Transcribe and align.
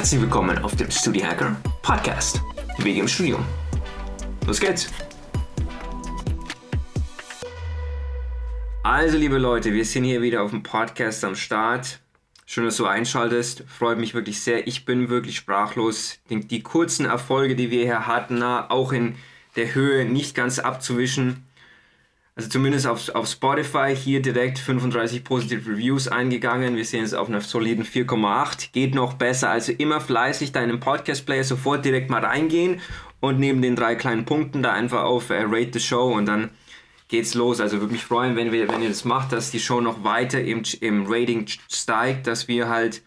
Herzlich 0.00 0.22
willkommen 0.22 0.56
auf 0.60 0.74
dem 0.76 0.90
Studio 0.90 1.26
Hacker 1.26 1.54
Podcast. 1.82 2.40
Wege 2.78 3.00
im 3.00 3.06
Studium. 3.06 3.44
Los 4.46 4.58
geht's. 4.58 4.88
Also, 8.82 9.18
liebe 9.18 9.36
Leute, 9.36 9.74
wir 9.74 9.84
sind 9.84 10.04
hier 10.04 10.22
wieder 10.22 10.42
auf 10.42 10.52
dem 10.52 10.62
Podcast 10.62 11.22
am 11.22 11.34
Start. 11.34 12.00
Schön, 12.46 12.64
dass 12.64 12.78
du 12.78 12.86
einschaltest. 12.86 13.64
Freut 13.68 13.98
mich 13.98 14.14
wirklich 14.14 14.40
sehr. 14.40 14.66
Ich 14.66 14.86
bin 14.86 15.10
wirklich 15.10 15.36
sprachlos. 15.36 16.18
Die, 16.30 16.40
die 16.48 16.62
kurzen 16.62 17.04
Erfolge, 17.04 17.54
die 17.54 17.70
wir 17.70 17.84
hier 17.84 18.06
hatten, 18.06 18.42
auch 18.42 18.92
in 18.92 19.16
der 19.56 19.74
Höhe 19.74 20.06
nicht 20.06 20.34
ganz 20.34 20.58
abzuwischen. 20.58 21.44
Also 22.40 22.52
zumindest 22.52 22.86
auf, 22.86 23.14
auf 23.14 23.28
Spotify 23.28 23.94
hier 23.94 24.22
direkt 24.22 24.58
35 24.58 25.24
positive 25.24 25.70
Reviews 25.70 26.08
eingegangen. 26.08 26.74
Wir 26.74 26.86
sehen 26.86 27.04
es 27.04 27.12
auf 27.12 27.28
einer 27.28 27.42
soliden 27.42 27.84
4,8. 27.84 28.72
Geht 28.72 28.94
noch 28.94 29.12
besser. 29.12 29.50
Also 29.50 29.72
immer 29.72 30.00
fleißig 30.00 30.50
da 30.50 30.62
in 30.62 30.70
den 30.70 30.80
Podcast-Player 30.80 31.44
sofort 31.44 31.84
direkt 31.84 32.08
mal 32.08 32.24
reingehen 32.24 32.80
und 33.20 33.38
neben 33.38 33.60
den 33.60 33.76
drei 33.76 33.94
kleinen 33.94 34.24
Punkten 34.24 34.62
da 34.62 34.72
einfach 34.72 35.02
auf 35.02 35.28
äh, 35.28 35.42
Rate 35.42 35.72
the 35.74 35.80
Show 35.80 36.14
und 36.14 36.24
dann 36.24 36.48
geht's 37.08 37.34
los. 37.34 37.60
Also 37.60 37.78
würde 37.80 37.92
mich 37.92 38.06
freuen, 38.06 38.36
wenn, 38.36 38.52
wir, 38.52 38.70
wenn 38.70 38.80
ihr 38.80 38.88
das 38.88 39.04
macht, 39.04 39.32
dass 39.32 39.50
die 39.50 39.60
Show 39.60 39.82
noch 39.82 40.02
weiter 40.02 40.40
im, 40.40 40.62
im 40.80 41.04
Rating 41.06 41.44
steigt, 41.68 42.26
dass 42.26 42.48
wir 42.48 42.70
halt 42.70 43.02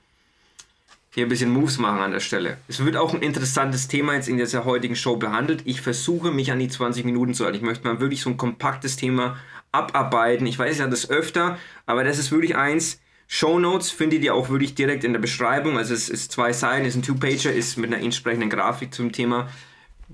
hier 1.13 1.27
ein 1.27 1.29
bisschen 1.29 1.51
Moves 1.51 1.77
machen 1.77 1.99
an 1.99 2.11
der 2.11 2.19
Stelle. 2.19 2.57
Es 2.67 2.83
wird 2.83 2.97
auch 2.97 3.13
ein 3.13 3.21
interessantes 3.21 3.87
Thema 3.87 4.15
jetzt 4.15 4.27
in 4.27 4.37
dieser 4.37 4.65
heutigen 4.65 4.95
Show 4.95 5.15
behandelt. 5.17 5.61
Ich 5.65 5.81
versuche 5.81 6.31
mich 6.31 6.51
an 6.51 6.57
die 6.57 6.69
20 6.69 7.05
Minuten 7.05 7.35
zu 7.35 7.45
halten. 7.45 7.57
Ich 7.57 7.63
möchte 7.63 7.87
mal 7.87 7.99
wirklich 7.99 8.21
so 8.21 8.31
ein 8.31 8.37
kompaktes 8.37 8.95
Thema 8.95 9.37
abarbeiten. 9.71 10.47
Ich 10.47 10.57
weiß 10.57 10.79
ja 10.79 10.87
das 10.87 11.09
öfter, 11.11 11.59
aber 11.85 12.03
das 12.03 12.17
ist 12.17 12.31
wirklich 12.31 12.55
eins. 12.55 12.99
Show 13.27 13.59
Notes 13.59 13.91
findet 13.91 14.23
ihr 14.23 14.33
auch 14.33 14.49
wirklich 14.49 14.73
direkt 14.73 15.03
in 15.03 15.13
der 15.13 15.19
Beschreibung. 15.19 15.77
Also 15.77 15.93
es 15.93 16.09
ist 16.09 16.31
zwei 16.31 16.51
Seiten, 16.51 16.85
ist 16.85 16.95
ein 16.95 17.03
Two-Pager, 17.03 17.53
ist 17.53 17.77
mit 17.77 17.93
einer 17.93 18.03
entsprechenden 18.03 18.49
Grafik 18.49 18.93
zum 18.93 19.11
Thema 19.11 19.49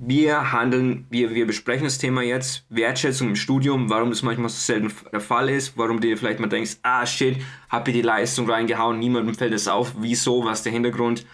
wir 0.01 0.53
handeln, 0.53 1.05
wir, 1.09 1.35
wir 1.35 1.45
besprechen 1.45 1.83
das 1.83 1.97
Thema 1.97 2.23
jetzt, 2.23 2.65
Wertschätzung 2.69 3.27
im 3.27 3.35
Studium, 3.35 3.89
warum 3.89 4.09
das 4.09 4.23
manchmal 4.23 4.47
so 4.47 4.57
selten 4.57 4.93
der 5.11 5.19
Fall 5.19 5.49
ist, 5.49 5.77
warum 5.77 5.99
du 5.99 6.07
dir 6.07 6.17
vielleicht 6.17 6.39
mal 6.39 6.47
denkst, 6.47 6.77
ah 6.83 7.05
shit, 7.05 7.41
hab 7.67 7.85
ich 7.89 7.93
die 7.93 8.01
Leistung 8.01 8.49
reingehauen, 8.49 8.97
niemandem 8.97 9.35
fällt 9.35 9.53
es 9.53 9.67
auf, 9.67 9.95
wieso, 9.99 10.45
was 10.45 10.59
ist 10.59 10.65
der 10.65 10.71
Hintergrund. 10.71 11.25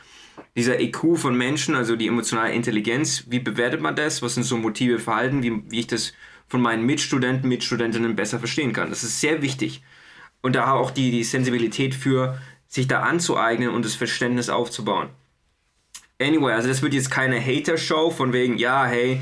Dieser 0.55 0.80
EQ 0.80 1.16
von 1.16 1.38
Menschen, 1.38 1.75
also 1.75 1.95
die 1.95 2.08
emotionale 2.08 2.53
Intelligenz, 2.53 3.25
wie 3.30 3.39
bewertet 3.39 3.81
man 3.81 3.95
das, 3.95 4.23
was 4.23 4.33
sind 4.33 4.43
so 4.43 4.58
Motive, 4.58 4.97
Verhalten, 4.97 5.43
wie, 5.43 5.61
wie 5.69 5.81
ich 5.81 5.88
das 5.88 6.13
von 6.47 6.59
meinen 6.59 6.88
Mitstudenten, 6.88 7.47
Mitstudentinnen 7.47 8.16
besser 8.16 8.39
verstehen 8.39 8.73
kann. 8.73 8.89
Das 8.89 9.03
ist 9.03 9.21
sehr 9.21 9.43
wichtig. 9.43 9.83
Und 10.41 10.55
da 10.55 10.71
auch 10.71 10.89
die, 10.89 11.11
die 11.11 11.23
Sensibilität 11.23 11.93
für, 11.93 12.39
sich 12.67 12.88
da 12.88 13.02
anzueignen 13.02 13.69
und 13.69 13.86
das 13.86 13.93
Verständnis 13.93 14.49
aufzubauen. 14.49 15.09
Anyway, 16.19 16.53
also 16.53 16.67
das 16.67 16.81
wird 16.81 16.94
jetzt 16.94 17.11
keine 17.11 17.39
Hater-Show 17.39 18.09
von 18.09 18.31
wegen, 18.31 18.58
ja, 18.58 18.85
hey, 18.85 19.21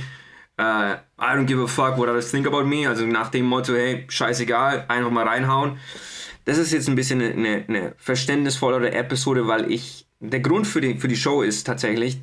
uh, 0.60 0.96
I 1.20 1.36
don't 1.36 1.46
give 1.46 1.62
a 1.62 1.68
fuck 1.68 1.98
what 1.98 2.08
others 2.08 2.30
think 2.30 2.46
about 2.46 2.66
me. 2.66 2.88
Also 2.88 3.06
nach 3.06 3.30
dem 3.30 3.46
Motto, 3.46 3.74
hey, 3.74 4.06
scheißegal, 4.08 4.86
einfach 4.88 5.12
mal 5.12 5.28
reinhauen. 5.28 5.80
Das 6.46 6.58
ist 6.58 6.72
jetzt 6.72 6.90
ein 6.90 6.96
bisschen 6.96 7.22
eine, 7.22 7.64
eine 7.68 7.94
verständnisvollere 7.98 8.92
Episode, 8.92 9.48
weil 9.48 9.72
ich, 9.72 10.06
der 10.20 10.42
Grund 10.42 10.68
für 10.68 10.82
die, 10.82 10.96
für 10.96 11.08
die 11.08 11.16
Show 11.16 11.42
ist 11.42 11.64
tatsächlich, 11.64 12.20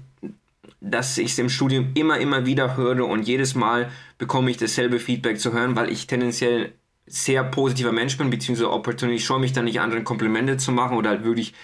dass 0.80 1.18
ich 1.18 1.32
es 1.32 1.38
im 1.38 1.48
Studium 1.48 1.91
immer, 1.94 2.18
immer 2.18 2.46
wieder 2.46 2.76
höre 2.76 3.06
und 3.06 3.26
jedes 3.26 3.54
Mal 3.54 3.91
bekomme 4.18 4.50
ich 4.50 4.56
dasselbe 4.56 4.98
Feedback 4.98 5.38
zu 5.38 5.52
hören, 5.52 5.76
weil 5.76 5.91
ich 5.91 6.06
tendenziell 6.06 6.72
sehr 7.06 7.42
positiver 7.42 7.92
Mensch 7.92 8.16
bin, 8.16 8.30
beziehungsweise 8.30 8.70
Opportunity, 8.70 9.16
ich 9.16 9.24
scheue 9.24 9.41
mich 9.41 9.52
dann 9.52 9.64
nicht 9.64 9.80
anderen 9.80 10.04
Komplimente 10.04 10.56
zu 10.58 10.70
machen 10.70 10.96
oder 10.96 11.10
halt 11.10 11.24
wirklich 11.24 11.54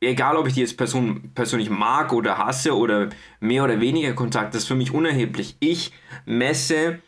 egal 0.00 0.36
ob 0.36 0.46
ich 0.46 0.54
die 0.54 0.60
jetzt 0.60 0.76
Person, 0.76 1.30
persönlich 1.34 1.70
mag 1.70 2.12
oder 2.12 2.38
hasse 2.38 2.76
oder 2.76 3.08
mehr 3.40 3.64
oder 3.64 3.80
weniger 3.80 4.12
Kontakt, 4.14 4.54
das 4.54 4.62
ist 4.62 4.68
für 4.68 4.74
mich 4.74 4.92
unerheblich. 4.92 5.56
Ich 5.60 5.92
messe 6.24 7.00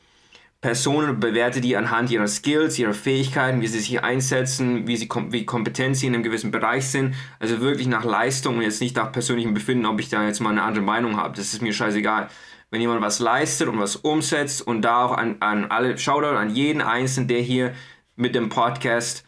Personen 0.60 1.08
und 1.08 1.20
bewerte 1.20 1.62
die 1.62 1.76
anhand 1.76 2.10
ihrer 2.10 2.28
Skills, 2.28 2.78
ihrer 2.78 2.92
Fähigkeiten, 2.92 3.62
wie 3.62 3.66
sie 3.66 3.80
sich 3.80 4.02
einsetzen, 4.04 4.86
wie, 4.86 4.96
sie, 4.96 5.08
wie 5.30 5.46
kompetent 5.46 5.96
sie 5.96 6.06
in 6.06 6.14
einem 6.14 6.22
gewissen 6.22 6.50
Bereich 6.50 6.86
sind. 6.86 7.14
Also 7.38 7.60
wirklich 7.60 7.86
nach 7.86 8.04
Leistung 8.04 8.56
und 8.58 8.62
jetzt 8.62 8.82
nicht 8.82 8.96
nach 8.96 9.10
persönlichem 9.10 9.54
Befinden, 9.54 9.86
ob 9.86 10.00
ich 10.00 10.10
da 10.10 10.26
jetzt 10.26 10.40
mal 10.40 10.50
eine 10.50 10.62
andere 10.62 10.84
Meinung 10.84 11.16
habe. 11.16 11.34
Das 11.34 11.54
ist 11.54 11.62
mir 11.62 11.72
scheißegal. 11.72 12.28
Wenn 12.70 12.82
jemand 12.82 13.00
was 13.00 13.20
leistet 13.20 13.68
und 13.68 13.78
was 13.78 13.96
umsetzt 13.96 14.60
und 14.66 14.82
da 14.82 15.04
auch 15.06 15.16
an, 15.16 15.36
an 15.40 15.64
alle, 15.70 15.96
Shoutout 15.96 16.36
an 16.36 16.54
jeden 16.54 16.82
Einzelnen, 16.82 17.28
der 17.28 17.40
hier 17.40 17.72
mit 18.16 18.34
dem 18.34 18.50
Podcast 18.50 19.24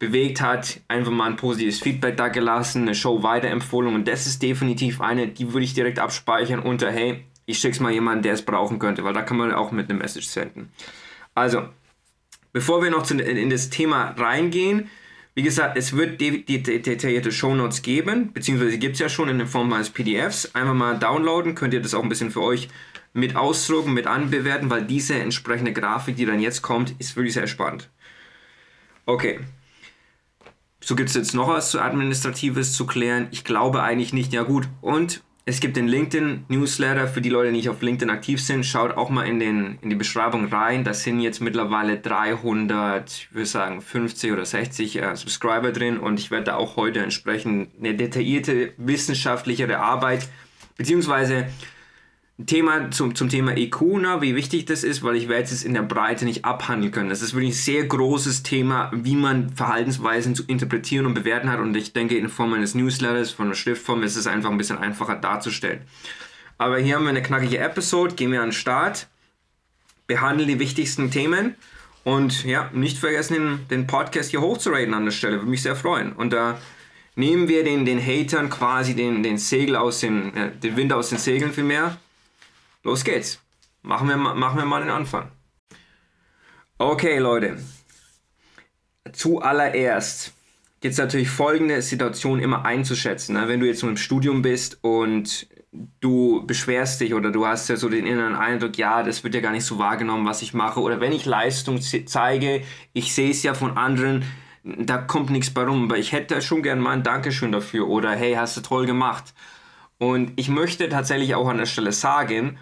bewegt 0.00 0.40
hat, 0.40 0.80
einfach 0.88 1.12
mal 1.12 1.26
ein 1.26 1.36
positives 1.36 1.78
Feedback 1.78 2.16
da 2.16 2.28
gelassen, 2.28 2.82
eine 2.82 2.94
Show 2.96 3.22
weiterempfohlen 3.22 3.94
und 3.94 4.08
das 4.08 4.26
ist 4.26 4.42
definitiv 4.42 5.00
eine, 5.00 5.28
die 5.28 5.52
würde 5.52 5.64
ich 5.64 5.74
direkt 5.74 6.00
abspeichern 6.00 6.60
unter, 6.60 6.90
hey, 6.90 7.24
ich 7.46 7.58
schick's 7.58 7.80
mal 7.80 7.92
jemanden, 7.92 8.22
der 8.22 8.32
es 8.32 8.42
brauchen 8.42 8.78
könnte, 8.78 9.04
weil 9.04 9.12
da 9.12 9.22
kann 9.22 9.36
man 9.36 9.52
auch 9.52 9.72
mit 9.72 9.90
einem 9.90 9.98
Message 9.98 10.26
senden. 10.26 10.72
Also, 11.34 11.68
bevor 12.52 12.82
wir 12.82 12.90
noch 12.90 13.08
in 13.10 13.50
das 13.50 13.70
Thema 13.70 14.14
reingehen, 14.16 14.88
wie 15.34 15.42
gesagt, 15.42 15.76
es 15.76 15.92
wird 15.92 16.20
detaillierte 16.20 17.30
Shownotes 17.30 17.82
geben, 17.82 18.32
beziehungsweise 18.32 18.78
gibt 18.78 18.94
es 18.94 19.00
ja 19.00 19.08
schon 19.08 19.28
in 19.28 19.38
der 19.38 19.46
Form 19.46 19.72
eines 19.72 19.90
PDFs. 19.90 20.54
Einfach 20.54 20.74
mal 20.74 20.98
downloaden, 20.98 21.54
könnt 21.54 21.74
ihr 21.74 21.80
das 21.80 21.94
auch 21.94 22.02
ein 22.02 22.08
bisschen 22.08 22.30
für 22.30 22.42
euch 22.42 22.68
mit 23.12 23.36
ausdrucken, 23.36 23.92
mit 23.92 24.06
anbewerten, 24.06 24.70
weil 24.70 24.84
diese 24.84 25.14
entsprechende 25.14 25.72
Grafik, 25.72 26.16
die 26.16 26.26
dann 26.26 26.40
jetzt 26.40 26.62
kommt, 26.62 26.94
ist 26.98 27.16
wirklich 27.16 27.34
sehr 27.34 27.46
spannend. 27.46 27.90
Okay, 29.06 29.40
so 30.82 30.96
gibt 30.96 31.10
es 31.10 31.14
jetzt 31.14 31.34
noch 31.34 31.48
was 31.48 31.70
zu 31.70 31.80
Administratives 31.80 32.72
zu 32.72 32.86
klären? 32.86 33.28
Ich 33.30 33.44
glaube 33.44 33.82
eigentlich 33.82 34.12
nicht. 34.12 34.32
Ja 34.32 34.42
gut. 34.42 34.68
Und 34.80 35.22
es 35.44 35.60
gibt 35.60 35.76
den 35.76 35.88
LinkedIn-Newsletter 35.88 37.08
für 37.08 37.20
die 37.20 37.28
Leute, 37.28 37.50
die 37.50 37.56
nicht 37.56 37.68
auf 37.68 37.82
LinkedIn 37.82 38.10
aktiv 38.10 38.42
sind. 38.42 38.64
Schaut 38.64 38.96
auch 38.96 39.10
mal 39.10 39.26
in, 39.26 39.40
den, 39.40 39.78
in 39.80 39.90
die 39.90 39.96
Beschreibung 39.96 40.46
rein. 40.46 40.84
Da 40.84 40.94
sind 40.94 41.20
jetzt 41.20 41.40
mittlerweile 41.40 41.98
300, 41.98 43.10
ich 43.10 43.34
würde 43.34 43.46
sagen 43.46 43.80
50 43.80 44.32
oder 44.32 44.44
60 44.44 45.02
äh, 45.02 45.16
Subscriber 45.16 45.72
drin. 45.72 45.98
Und 45.98 46.20
ich 46.20 46.30
werde 46.30 46.44
da 46.44 46.56
auch 46.56 46.76
heute 46.76 47.00
entsprechend 47.00 47.70
eine 47.78 47.94
detaillierte 47.94 48.74
wissenschaftlichere 48.76 49.78
Arbeit 49.78 50.28
beziehungsweise 50.76 51.46
Thema 52.46 52.90
zum, 52.90 53.14
zum 53.14 53.28
Thema 53.28 53.56
EQ, 53.56 53.80
na, 54.00 54.22
wie 54.22 54.34
wichtig 54.34 54.66
das 54.66 54.84
ist, 54.84 55.02
weil 55.02 55.16
ich 55.16 55.28
werde 55.28 55.44
es 55.44 55.64
in 55.64 55.74
der 55.74 55.82
Breite 55.82 56.24
nicht 56.24 56.44
abhandeln 56.44 56.92
können. 56.92 57.08
Das 57.08 57.22
ist 57.22 57.34
wirklich 57.34 57.50
ein 57.50 57.54
sehr 57.54 57.84
großes 57.84 58.42
Thema, 58.42 58.90
wie 58.94 59.16
man 59.16 59.50
Verhaltensweisen 59.50 60.34
zu 60.34 60.44
interpretieren 60.44 61.06
und 61.06 61.14
bewerten 61.14 61.50
hat. 61.50 61.60
Und 61.60 61.76
ich 61.76 61.92
denke, 61.92 62.16
in 62.16 62.28
Form 62.28 62.52
eines 62.52 62.74
Newsletters, 62.74 63.30
von 63.30 63.48
der 63.48 63.54
Schriftform, 63.54 64.02
ist 64.02 64.16
es 64.16 64.26
einfach 64.26 64.50
ein 64.50 64.58
bisschen 64.58 64.78
einfacher 64.78 65.16
darzustellen. 65.16 65.82
Aber 66.58 66.78
hier 66.78 66.96
haben 66.96 67.04
wir 67.04 67.10
eine 67.10 67.22
knackige 67.22 67.58
Episode, 67.58 68.14
gehen 68.14 68.32
wir 68.32 68.42
an 68.42 68.48
den 68.48 68.52
Start, 68.52 69.08
behandeln 70.06 70.48
die 70.48 70.58
wichtigsten 70.58 71.10
Themen 71.10 71.54
und 72.04 72.44
ja, 72.44 72.70
nicht 72.72 72.98
vergessen, 72.98 73.34
den, 73.34 73.68
den 73.70 73.86
Podcast 73.86 74.30
hier 74.30 74.40
hochzuraten 74.40 74.94
an 74.94 75.04
der 75.04 75.12
Stelle, 75.12 75.38
würde 75.38 75.50
mich 75.50 75.62
sehr 75.62 75.76
freuen. 75.76 76.12
Und 76.12 76.32
da 76.32 76.58
nehmen 77.16 77.48
wir 77.48 77.64
den, 77.64 77.84
den 77.84 78.00
Hatern 78.04 78.50
quasi 78.50 78.94
den, 78.94 79.22
den 79.22 79.38
Segel 79.38 79.76
aus 79.76 80.00
den, 80.00 80.36
äh, 80.36 80.50
den 80.50 80.76
Wind 80.76 80.92
aus 80.92 81.10
den 81.10 81.18
Segeln 81.18 81.52
vielmehr 81.52 81.96
Los 82.82 83.04
geht's. 83.04 83.40
Machen 83.82 84.08
wir, 84.08 84.16
machen 84.16 84.58
wir 84.58 84.64
mal 84.64 84.80
den 84.80 84.90
Anfang. 84.90 85.30
Okay, 86.78 87.18
Leute. 87.18 87.58
Zuallererst 89.12 90.32
es 90.88 90.98
natürlich 90.98 91.28
folgende 91.28 91.82
Situation 91.82 92.40
immer 92.40 92.64
einzuschätzen. 92.64 93.34
Ne? 93.34 93.48
Wenn 93.48 93.60
du 93.60 93.66
jetzt 93.66 93.82
nur 93.82 93.90
im 93.90 93.96
Studium 93.96 94.42
bist 94.42 94.78
und 94.82 95.46
du 96.00 96.44
beschwerst 96.46 97.00
dich 97.00 97.14
oder 97.14 97.30
du 97.30 97.46
hast 97.46 97.68
ja 97.68 97.76
so 97.76 97.88
den 97.88 98.06
inneren 98.06 98.34
Eindruck, 98.34 98.78
ja, 98.78 99.02
das 99.02 99.22
wird 99.22 99.34
ja 99.34 99.40
gar 99.40 99.52
nicht 99.52 99.64
so 99.64 99.78
wahrgenommen, 99.78 100.26
was 100.26 100.42
ich 100.42 100.54
mache. 100.54 100.80
Oder 100.80 101.00
wenn 101.00 101.12
ich 101.12 101.26
Leistung 101.26 101.80
zeige, 101.80 102.62
ich 102.92 103.14
sehe 103.14 103.30
es 103.30 103.42
ja 103.42 103.54
von 103.54 103.76
anderen, 103.76 104.24
da 104.64 104.98
kommt 104.98 105.30
nichts 105.30 105.50
bei 105.50 105.64
rum. 105.64 105.84
Aber 105.84 105.98
ich 105.98 106.12
hätte 106.12 106.40
schon 106.42 106.62
gern 106.62 106.80
mal 106.80 106.92
ein 106.92 107.02
Dankeschön 107.02 107.52
dafür 107.52 107.88
oder 107.88 108.12
hey, 108.12 108.34
hast 108.34 108.56
du 108.56 108.62
toll 108.62 108.86
gemacht. 108.86 109.34
Und 109.98 110.32
ich 110.36 110.48
möchte 110.48 110.88
tatsächlich 110.88 111.34
auch 111.34 111.48
an 111.48 111.58
der 111.58 111.66
Stelle 111.66 111.92
sagen, 111.92 112.58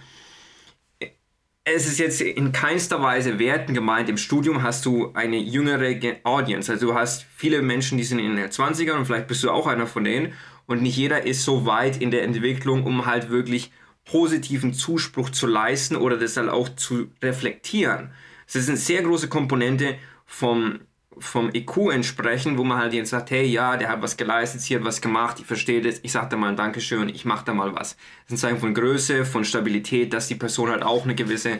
es 1.75 1.87
ist 1.87 1.99
jetzt 1.99 2.21
in 2.21 2.53
keinster 2.53 3.03
Weise 3.03 3.39
werten 3.39 3.75
gemeint. 3.75 4.09
Im 4.09 4.17
Studium 4.17 4.63
hast 4.63 4.87
du 4.87 5.13
eine 5.15 5.39
jüngere 5.39 5.97
Audience. 6.25 6.71
Also 6.71 6.89
du 6.89 6.95
hast 6.95 7.27
viele 7.37 7.63
Menschen, 7.63 7.99
die 7.99 8.05
sind 8.05 8.19
in 8.19 8.37
den 8.37 8.49
20ern 8.49 8.97
und 8.97 9.07
vielleicht 9.07 9.29
bist 9.29 9.43
du 9.45 9.51
auch 9.51 9.67
einer 9.67 9.87
von 9.87 10.05
denen. 10.05 10.33
Und 10.67 10.83
nicht 10.83 10.97
jeder 10.97 11.25
ist 11.25 11.45
so 11.45 11.67
weit 11.67 12.01
in 12.01 12.11
der 12.11 12.23
Entwicklung, 12.23 12.85
um 12.85 13.07
halt 13.07 13.31
wirklich 13.31 13.73
positiven 14.05 14.75
Zuspruch 14.75 15.31
zu 15.31 15.47
leisten 15.47 15.97
oder 15.97 16.17
das 16.17 16.35
dann 16.35 16.49
auch 16.49 16.69
zu 16.71 17.11
reflektieren. 17.23 18.11
Es 18.47 18.57
ist 18.57 18.69
eine 18.69 18.79
sehr 18.79 19.03
große 19.03 19.29
Komponente 19.29 19.97
vom 20.27 20.81
vom 21.21 21.51
EQ 21.53 21.91
entsprechen, 21.93 22.59
wo 22.59 22.65
man 22.65 22.79
halt 22.79 22.93
jetzt 22.93 23.11
sagt, 23.11 23.31
hey, 23.31 23.45
ja, 23.45 23.77
der 23.77 23.89
hat 23.89 24.03
was 24.03 24.17
geleistet, 24.17 24.63
hier 24.63 24.79
hat 24.79 24.87
was 24.87 25.01
gemacht, 25.01 25.39
ich 25.41 25.47
verstehe 25.47 25.81
das, 25.81 26.01
ich 26.03 26.13
sage 26.13 26.29
da 26.31 26.37
mal 26.37 26.49
ein 26.49 26.57
Dankeschön, 26.57 27.09
ich 27.09 27.25
mache 27.25 27.45
da 27.45 27.55
mal 27.55 27.75
was. 27.75 27.97
Das 27.97 28.29
sind 28.29 28.39
Zeichen 28.39 28.59
von 28.59 28.75
Größe, 28.75 29.25
von 29.25 29.45
Stabilität, 29.45 30.13
dass 30.13 30.29
die 30.29 30.35
Person 30.35 30.71
halt 30.71 30.83
auch 30.83 31.05
eine 31.05 31.15
gewisse 31.15 31.59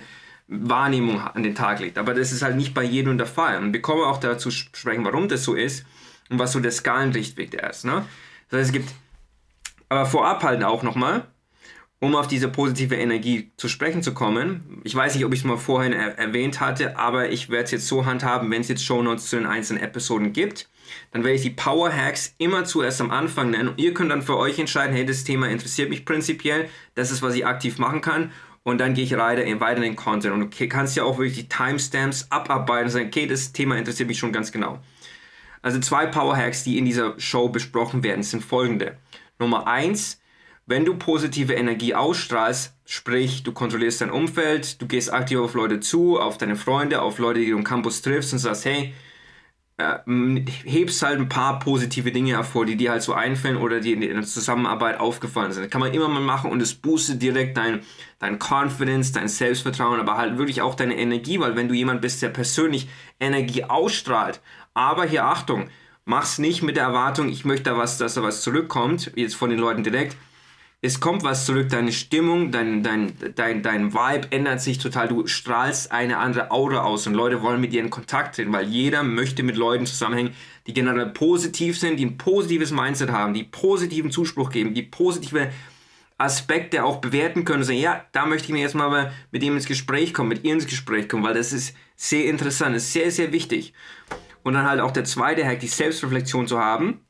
Wahrnehmung 0.49 1.21
an 1.21 1.43
den 1.43 1.55
Tag 1.55 1.81
legt. 1.81 1.99
Aber 1.99 2.15
das 2.15 2.33
ist 2.33 2.43
halt 2.43 2.57
nicht 2.57 2.75
bei 2.75 2.83
jedem 2.83 3.19
der 3.19 3.27
Fall. 3.27 3.59
Und 3.59 3.73
wir 3.73 3.83
kommen 3.83 4.03
auch 4.03 4.19
dazu 4.19 4.51
sprechen, 4.51 5.05
warum 5.05 5.29
das 5.29 5.45
so 5.45 5.55
ist 5.55 5.85
und 6.31 6.39
was 6.39 6.53
so 6.53 6.61
der 6.61 6.71
Skalenrichtweg 6.71 7.51
der 7.51 7.71
ist. 7.71 7.85
Ne? 7.85 8.05
Das 8.51 8.61
heißt, 8.61 8.69
es 8.69 8.73
gibt 8.73 8.91
Aber 9.89 10.07
vorab 10.07 10.43
halt 10.43 10.63
auch 10.65 10.83
nochmal, 10.83 11.27
um 12.01 12.15
auf 12.15 12.29
diese 12.29 12.49
positive 12.49 12.95
Energie 12.95 13.51
zu 13.57 13.69
sprechen 13.69 14.03
zu 14.03 14.15
kommen. 14.15 14.81
Ich 14.85 14.95
weiß 14.95 15.15
nicht, 15.15 15.25
ob 15.25 15.33
ich 15.33 15.41
es 15.41 15.45
mal 15.45 15.57
vorhin 15.57 15.93
er 15.93 16.17
erwähnt 16.19 16.61
hatte, 16.61 16.97
aber 16.97 17.31
ich 17.31 17.51
werde 17.51 17.65
es 17.65 17.71
jetzt 17.73 17.89
so 17.89 18.07
handhaben, 18.07 18.51
wenn 18.51 18.61
es 18.61 18.69
jetzt 18.69 18.85
Show 18.85 19.03
Notes 19.03 19.29
zu 19.29 19.37
den 19.37 19.47
einzelnen 19.47 19.83
Episoden 19.83 20.33
gibt, 20.33 20.69
dann 21.11 21.25
werde 21.25 21.37
ich 21.37 21.43
die 21.43 21.51
Power 21.51 21.93
Hacks 21.93 22.35
immer 22.39 22.65
zuerst 22.65 23.01
am 23.01 23.11
Anfang 23.11 23.51
nennen 23.51 23.71
und 23.71 23.81
ihr 23.81 23.95
könnt 23.95 24.13
dann 24.13 24.23
für 24.23 24.37
euch 24.37 24.59
entscheiden, 24.59 24.95
hey, 24.95 25.05
das 25.05 25.25
Thema 25.25 25.49
interessiert 25.49 25.91
mich 25.91 26.05
prinzipiell, 26.05 26.69
das 26.95 27.11
ist, 27.11 27.21
was 27.21 27.35
ich 27.35 27.45
aktiv 27.45 27.79
machen 27.79 28.01
kann 28.01 28.31
und 28.63 28.79
dann 28.79 28.95
gehe 28.95 29.05
ich 29.05 29.17
weiter 29.17 29.43
in, 29.43 29.61
weiter 29.61 29.81
den 29.81 29.97
Content 29.97 30.35
und 30.35 30.41
du 30.41 30.69
kannst 30.69 30.97
ja 30.97 31.03
auch 31.03 31.19
wirklich 31.19 31.37
die 31.37 31.49
Timestamps 31.49 32.29
abarbeiten 32.31 32.87
und 32.87 32.91
sagen, 32.91 33.07
okay, 33.09 33.27
das 33.27 33.53
Thema 33.53 33.77
interessiert 33.77 34.09
mich 34.09 34.19
schon 34.19 34.33
ganz 34.33 34.53
genau. 34.53 34.79
Also 35.63 35.81
zwei 35.81 36.07
Power 36.07 36.37
Hacks, 36.37 36.63
die 36.63 36.79
in 36.79 36.85
dieser 36.85 37.19
Show 37.19 37.49
besprochen 37.49 38.05
werden, 38.05 38.23
sind 38.23 38.45
folgende. 38.45 38.97
Nummer 39.39 39.67
eins, 39.67 40.21
wenn 40.69 40.85
du 40.85 40.97
positive 40.97 41.55
Energie 41.55 41.95
ausstrahlst, 41.95 42.75
sprich, 42.85 43.43
du 43.43 43.53
kontrollierst 43.53 44.03
dein 44.03 44.11
Umfeld, 44.11 44.81
du 44.83 44.87
gehst 44.87 45.11
aktiv 45.11 45.39
auf 45.39 45.55
Leute 45.55 45.81
zu, 45.81 46.21
auf 46.21 46.37
deine 46.37 46.57
Freunde, 46.57 47.01
auf 47.01 47.19
Leute, 47.19 47.41
die 47.41 47.51
du 47.51 47.57
im 47.57 47.65
Campus 47.65 48.03
triffst 48.03 48.35
und 48.35 48.39
sagst, 48.39 48.67
hey, 48.67 48.93
äh, 49.79 49.99
hebst 50.65 51.01
halt 51.03 51.21
ein 51.21 51.31
paar 51.31 51.59
positive 51.59 52.13
Dinge 52.13 52.33
hervor, 52.33 52.67
die 52.67 52.77
dir 52.77 52.91
halt 52.91 53.03
so 53.03 53.15
einfallen 53.15 53.57
oder 53.57 53.81
die 53.81 53.95
in 53.95 54.01
der 54.01 54.23
Zusammenarbeit 54.25 55.01
aufgefallen 55.01 55.53
sind. 55.53 55.63
Das 55.63 55.71
kann 55.71 55.81
man 55.81 55.95
immer 55.95 56.09
mal 56.09 56.21
machen 56.21 56.51
und 56.51 56.61
es 56.61 56.75
boostet 56.75 57.23
direkt 57.23 57.57
dein, 57.57 57.81
dein 58.19 58.39
Confidence, 58.39 59.13
dein 59.13 59.29
Selbstvertrauen, 59.29 59.99
aber 59.99 60.19
halt 60.19 60.37
wirklich 60.37 60.61
auch 60.61 60.75
deine 60.75 60.99
Energie, 60.99 61.41
weil 61.41 61.57
wenn 61.57 61.69
du 61.69 61.75
jemand 61.75 62.03
bist, 62.03 62.21
der 62.21 62.29
persönlich 62.29 62.91
Energie 63.19 63.65
ausstrahlt, 63.65 64.43
aber 64.75 65.07
hier 65.07 65.25
Achtung, 65.25 65.71
mach's 66.05 66.37
nicht 66.37 66.63
mit 66.63 66.77
der 66.77 66.85
Erwartung, 66.85 67.31
ich 67.31 67.47
möchte 67.47 67.71
da 67.71 67.79
was, 67.79 67.97
dass 67.97 68.15
da 68.15 68.23
was 68.23 68.43
zurückkommt, 68.43 69.13
jetzt 69.15 69.35
von 69.35 69.49
den 69.49 69.59
Leuten 69.59 69.83
direkt, 69.83 70.15
es 70.81 71.01
kommt 71.01 71.25
was 71.25 71.45
zurück, 71.45 71.69
deine 71.71 71.91
Stimmung, 71.91 72.53
dein, 72.53 72.85
dein, 72.85 73.13
dein, 73.35 73.63
dein 73.63 73.93
Vibe 73.95 74.31
ändert 74.31 74.61
sich 74.61 74.79
total. 74.79 75.09
Du 75.09 75.27
strahlst 75.27 75.91
eine 75.91 76.19
andere 76.19 76.53
Aura 76.53 76.83
aus 76.83 77.09
und 77.09 77.15
Leute 77.15 77.43
wollen 77.43 77.61
mit 77.61 77.73
dir 77.73 77.83
in 77.83 77.91
Kontakt 77.91 78.37
treten, 78.37 78.53
weil 78.53 78.69
jeder 78.69 79.03
möchte 79.03 79.43
mit 79.43 79.57
Leuten 79.57 79.87
zusammenhängen, 79.87 80.35
die 80.69 80.75
generell 80.75 81.07
positiv 81.07 81.79
sind, 81.79 81.97
die 81.97 82.07
ein 82.07 82.17
positives 82.17 82.71
Mindset 82.71 83.11
haben, 83.11 83.35
die 83.35 83.43
positiven 83.43 84.13
Zuspruch 84.13 84.51
geben, 84.51 84.73
die 84.73 84.85
positive 84.85 85.51
Aspekte 86.17 86.85
auch 86.85 86.99
bewerten 86.99 87.45
können 87.45 87.61
und 87.61 87.65
sagen, 87.65 87.81
ja, 87.81 88.05
da 88.13 88.27
möchte 88.27 88.47
ich 88.47 88.53
mir 88.53 88.61
jetzt 88.61 88.75
mal 88.77 89.13
mit 89.33 89.43
ihm 89.43 89.55
ins 89.55 89.67
Gespräch 89.67 90.15
kommen, 90.15 90.29
mit 90.29 90.45
ihr 90.45 90.53
ins 90.53 90.67
Gespräch 90.67 91.09
kommen, 91.09 91.25
weil 91.25 91.35
das 91.35 91.53
ist 91.53 91.77
sehr 91.97 92.27
interessant, 92.27 92.77
ist 92.77 92.93
sehr, 92.93 93.11
sehr 93.11 93.33
wichtig. 93.33 93.73
Und 94.45 94.55
dann 94.55 94.69
halt 94.69 94.81
auch 94.81 94.93
der 94.93 95.05
zweite 95.05 95.45
Hack, 95.45 95.59
die 95.59 95.67
Selbstreflexion 95.67 96.47
zu 96.47 96.61
haben 96.61 97.01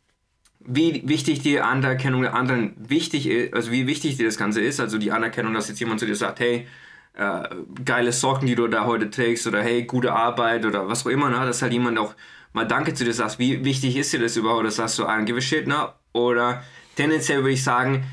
wie 0.68 1.02
wichtig 1.08 1.40
die 1.40 1.60
Anerkennung 1.60 2.22
der 2.22 2.34
anderen 2.34 2.74
wichtig 2.76 3.26
ist, 3.26 3.54
also 3.54 3.72
wie 3.72 3.86
wichtig 3.86 4.18
dir 4.18 4.26
das 4.26 4.36
Ganze 4.36 4.60
ist, 4.60 4.80
also 4.80 4.98
die 4.98 5.10
Anerkennung, 5.10 5.54
dass 5.54 5.68
jetzt 5.68 5.80
jemand 5.80 5.98
zu 5.98 6.06
dir 6.06 6.14
sagt, 6.14 6.40
hey, 6.40 6.66
äh, 7.14 7.48
geile 7.84 8.12
Socken, 8.12 8.46
die 8.46 8.54
du 8.54 8.68
da 8.68 8.84
heute 8.84 9.08
trägst, 9.08 9.46
oder 9.46 9.62
hey, 9.62 9.84
gute 9.84 10.12
Arbeit, 10.12 10.66
oder 10.66 10.86
was 10.86 11.06
auch 11.06 11.10
immer, 11.10 11.30
ne? 11.30 11.36
dass 11.46 11.62
halt 11.62 11.72
jemand 11.72 11.98
auch 11.98 12.14
mal 12.52 12.66
Danke 12.66 12.92
zu 12.92 13.04
dir 13.04 13.14
sagt, 13.14 13.38
wie 13.38 13.64
wichtig 13.64 13.96
ist 13.96 14.12
dir 14.12 14.20
das 14.20 14.36
überhaupt, 14.36 14.60
oder 14.60 14.70
sagst 14.70 14.98
du, 14.98 15.06
ein 15.06 15.24
give 15.24 15.40
shit, 15.40 15.66
ne? 15.66 15.88
oder 16.12 16.62
tendenziell 16.96 17.38
würde 17.38 17.52
ich 17.52 17.64
sagen, 17.64 18.04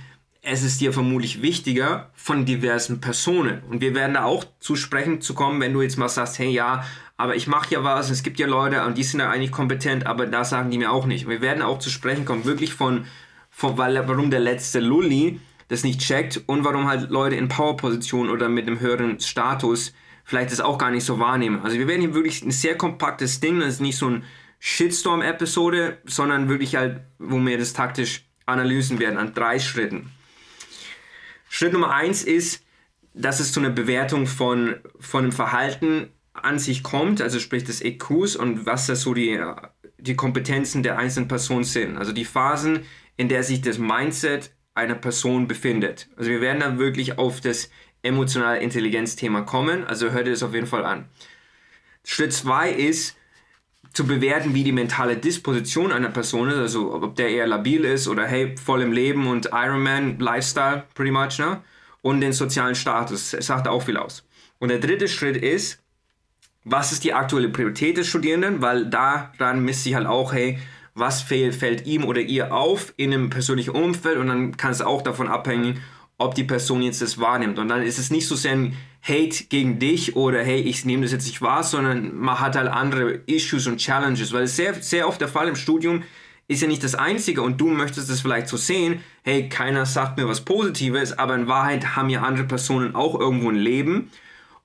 es 0.41 0.63
ist 0.63 0.79
dir 0.79 0.93
vermutlich 0.93 1.41
wichtiger 1.41 2.11
von 2.13 2.45
diversen 2.45 3.01
Personen. 3.01 3.63
Und 3.69 3.81
wir 3.81 3.95
werden 3.95 4.13
da 4.13 4.23
auch 4.23 4.45
zu 4.59 4.75
sprechen 4.75 5.19
zu 5.19 5.33
kommen, 5.33 5.59
wenn 5.59 5.73
du 5.73 5.81
jetzt 5.81 5.97
mal 5.97 6.07
sagst, 6.07 6.39
hey 6.39 6.51
ja, 6.51 6.85
aber 7.17 7.35
ich 7.35 7.47
mache 7.47 7.73
ja 7.73 7.83
was, 7.83 8.09
es 8.09 8.23
gibt 8.23 8.39
ja 8.39 8.47
Leute 8.47 8.83
und 8.85 8.97
die 8.97 9.03
sind 9.03 9.19
ja 9.21 9.29
eigentlich 9.29 9.51
kompetent, 9.51 10.05
aber 10.05 10.27
da 10.27 10.43
sagen 10.43 10.69
die 10.69 10.77
mir 10.77 10.91
auch 10.91 11.05
nicht. 11.05 11.27
Wir 11.27 11.41
werden 11.41 11.61
auch 11.61 11.79
zu 11.79 11.89
sprechen 11.89 12.25
kommen, 12.25 12.45
wirklich 12.45 12.73
von, 12.73 13.05
von 13.49 13.77
weil, 13.77 14.07
warum 14.07 14.31
der 14.31 14.41
letzte 14.41 14.79
Lulli 14.79 15.39
das 15.67 15.83
nicht 15.83 16.01
checkt 16.01 16.43
und 16.45 16.63
warum 16.63 16.87
halt 16.87 17.09
Leute 17.09 17.35
in 17.35 17.47
Powerposition 17.47 18.29
oder 18.29 18.49
mit 18.49 18.67
einem 18.67 18.79
höheren 18.79 19.19
Status 19.19 19.93
vielleicht 20.23 20.51
das 20.51 20.59
auch 20.59 20.77
gar 20.77 20.91
nicht 20.91 21.05
so 21.05 21.19
wahrnehmen. 21.19 21.61
Also 21.63 21.77
wir 21.77 21.87
werden 21.87 22.01
hier 22.01 22.13
wirklich 22.13 22.41
ein 22.41 22.51
sehr 22.51 22.77
kompaktes 22.77 23.39
Ding, 23.39 23.59
das 23.59 23.75
ist 23.75 23.81
nicht 23.81 23.97
so 23.97 24.09
ein 24.09 24.23
Shitstorm-Episode, 24.59 25.99
sondern 26.05 26.49
wirklich 26.49 26.75
halt, 26.75 27.01
wo 27.19 27.37
wir 27.39 27.57
das 27.57 27.73
taktisch 27.73 28.25
analysen 28.45 28.99
werden 28.99 29.17
an 29.17 29.33
drei 29.33 29.59
Schritten. 29.59 30.11
Schritt 31.49 31.73
Nummer 31.73 31.91
eins 31.93 32.23
ist, 32.23 32.63
dass 33.13 33.39
es 33.39 33.53
zu 33.53 33.59
einer 33.59 33.69
Bewertung 33.69 34.27
von, 34.27 34.75
von 34.99 35.23
einem 35.23 35.31
Verhalten 35.31 36.09
an 36.41 36.59
sich 36.59 36.83
kommt, 36.83 37.21
also 37.21 37.39
sprich 37.39 37.63
des 37.63 37.81
EQs 37.81 38.35
und 38.35 38.65
was 38.65 38.87
da 38.87 38.95
so 38.95 39.13
die, 39.13 39.41
die 39.97 40.15
Kompetenzen 40.15 40.83
der 40.83 40.97
einzelnen 40.97 41.27
Person 41.27 41.63
sind. 41.63 41.97
Also 41.97 42.11
die 42.11 42.25
Phasen, 42.25 42.81
in 43.17 43.29
der 43.29 43.43
sich 43.43 43.61
das 43.61 43.77
Mindset 43.77 44.51
einer 44.73 44.95
Person 44.95 45.47
befindet. 45.47 46.09
Also 46.17 46.29
wir 46.29 46.41
werden 46.41 46.59
dann 46.59 46.77
wirklich 46.77 47.17
auf 47.17 47.41
das 47.41 47.69
emotionale 48.03 48.59
Intelligenz-Thema 48.59 49.41
kommen, 49.41 49.85
also 49.85 50.11
hört 50.11 50.27
ihr 50.27 50.33
es 50.33 50.43
auf 50.43 50.53
jeden 50.53 50.67
Fall 50.67 50.85
an. 50.85 51.05
Schritt 52.03 52.33
2 52.33 52.69
ist, 52.71 53.17
zu 53.93 54.05
bewerten, 54.05 54.53
wie 54.53 54.65
die 54.65 54.73
mentale 54.73 55.15
Disposition 55.15 55.93
einer 55.93 56.09
Person 56.09 56.49
ist, 56.49 56.57
also 56.57 56.93
ob 56.93 57.15
der 57.15 57.29
eher 57.29 57.47
labil 57.47 57.85
ist 57.85 58.09
oder 58.09 58.27
hey, 58.27 58.55
voll 58.57 58.81
im 58.81 58.91
Leben 58.91 59.25
und 59.25 59.49
Ironman 59.53 60.19
Lifestyle, 60.19 60.83
pretty 60.93 61.11
much, 61.11 61.39
ne? 61.39 61.61
Und 62.01 62.19
den 62.19 62.33
sozialen 62.33 62.75
Status, 62.75 63.33
es 63.33 63.47
sagt 63.47 63.67
auch 63.67 63.83
viel 63.83 63.97
aus. 63.97 64.27
Und 64.59 64.67
der 64.69 64.79
dritte 64.79 65.07
Schritt 65.07 65.37
ist, 65.37 65.81
was 66.65 66.91
ist 66.91 67.03
die 67.03 67.13
aktuelle 67.13 67.49
Priorität 67.49 67.97
des 67.97 68.07
Studierenden, 68.07 68.61
weil 68.61 68.87
daran 68.87 69.63
misst 69.63 69.83
sich 69.83 69.95
halt 69.95 70.07
auch, 70.07 70.33
hey, 70.33 70.59
was 70.95 71.21
fehlt, 71.21 71.55
fällt 71.55 71.85
ihm 71.85 72.03
oder 72.03 72.21
ihr 72.21 72.53
auf 72.53 72.93
in 72.97 73.13
einem 73.13 73.29
persönlichen 73.29 73.71
Umfeld? 73.71 74.17
Und 74.17 74.27
dann 74.27 74.57
kann 74.57 74.71
es 74.71 74.81
auch 74.81 75.01
davon 75.01 75.27
abhängen, 75.27 75.81
ob 76.17 76.35
die 76.35 76.43
Person 76.43 76.81
jetzt 76.81 77.01
das 77.01 77.19
wahrnimmt. 77.19 77.59
Und 77.59 77.67
dann 77.67 77.83
ist 77.83 77.99
es 77.99 78.09
nicht 78.09 78.27
so 78.27 78.35
sehr 78.35 78.53
ein 78.53 78.77
Hate 79.03 79.45
gegen 79.49 79.77
dich 79.77 80.15
oder 80.15 80.43
hey, 80.43 80.59
ich 80.61 80.85
nehme 80.85 81.03
das 81.03 81.11
jetzt 81.11 81.27
nicht 81.27 81.41
wahr, 81.41 81.63
sondern 81.63 82.15
man 82.15 82.39
hat 82.39 82.55
halt 82.55 82.69
andere 82.69 83.19
Issues 83.27 83.67
und 83.67 83.77
Challenges, 83.77 84.33
weil 84.33 84.43
es 84.43 84.55
sehr, 84.55 84.73
sehr 84.75 85.07
oft 85.07 85.21
der 85.21 85.27
Fall 85.27 85.47
im 85.47 85.55
Studium 85.55 86.03
ist 86.47 86.61
ja 86.61 86.67
nicht 86.67 86.83
das 86.83 86.95
Einzige. 86.95 87.41
Und 87.41 87.59
du 87.59 87.67
möchtest 87.67 88.09
es 88.09 88.21
vielleicht 88.21 88.47
so 88.47 88.57
sehen, 88.57 89.01
hey, 89.23 89.49
keiner 89.49 89.85
sagt 89.85 90.17
mir 90.17 90.27
was 90.27 90.41
Positives, 90.41 91.17
aber 91.17 91.35
in 91.35 91.47
Wahrheit 91.47 91.95
haben 91.95 92.09
ja 92.09 92.21
andere 92.21 92.47
Personen 92.47 92.95
auch 92.95 93.19
irgendwo 93.19 93.49
ein 93.49 93.55
Leben. 93.55 94.11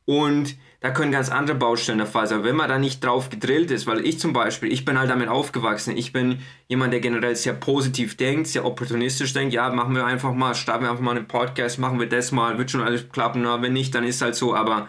Und 0.05 0.57
da 0.81 0.91
können 0.91 1.13
ganz 1.13 1.29
andere 1.29 1.57
Baustellen 1.57 1.99
der 1.99 2.07
Fall 2.07 2.27
sein. 2.27 2.43
Wenn 2.43 2.57
man 2.57 2.69
da 2.69 2.79
nicht 2.79 3.05
drauf 3.05 3.29
gedrillt 3.29 3.71
ist, 3.71 3.87
weil 3.87 4.05
ich 4.07 4.19
zum 4.19 4.33
Beispiel, 4.33 4.73
ich 4.73 4.87
bin 4.87 4.99
halt 4.99 5.11
damit 5.11 5.29
aufgewachsen. 5.29 5.95
Ich 5.95 6.15
bin 6.15 6.39
jemand, 6.69 6.95
der 6.95 7.01
generell 7.01 7.37
sehr 7.37 7.53
positiv 7.53 8.17
denkt, 8.17 8.47
sehr 8.47 8.65
opportunistisch 8.65 9.35
denkt. 9.35 9.53
Ja, 9.53 9.69
machen 9.71 9.95
wir 9.95 10.07
einfach 10.07 10.33
mal, 10.33 10.55
starten 10.55 10.85
wir 10.85 10.91
einfach 10.91 11.05
mal 11.05 11.17
einen 11.17 11.29
Podcast, 11.29 11.79
machen 11.79 12.01
wir 12.01 12.09
das 12.09 12.33
mal, 12.33 12.57
wird 12.57 12.71
schon 12.71 12.81
alles 12.81 13.11
klappen. 13.11 13.43
Na, 13.43 13.61
wenn 13.61 13.75
nicht, 13.75 13.95
dann 13.95 14.05
ist 14.05 14.23
halt 14.23 14.35
so. 14.35 14.55
Aber 14.55 14.89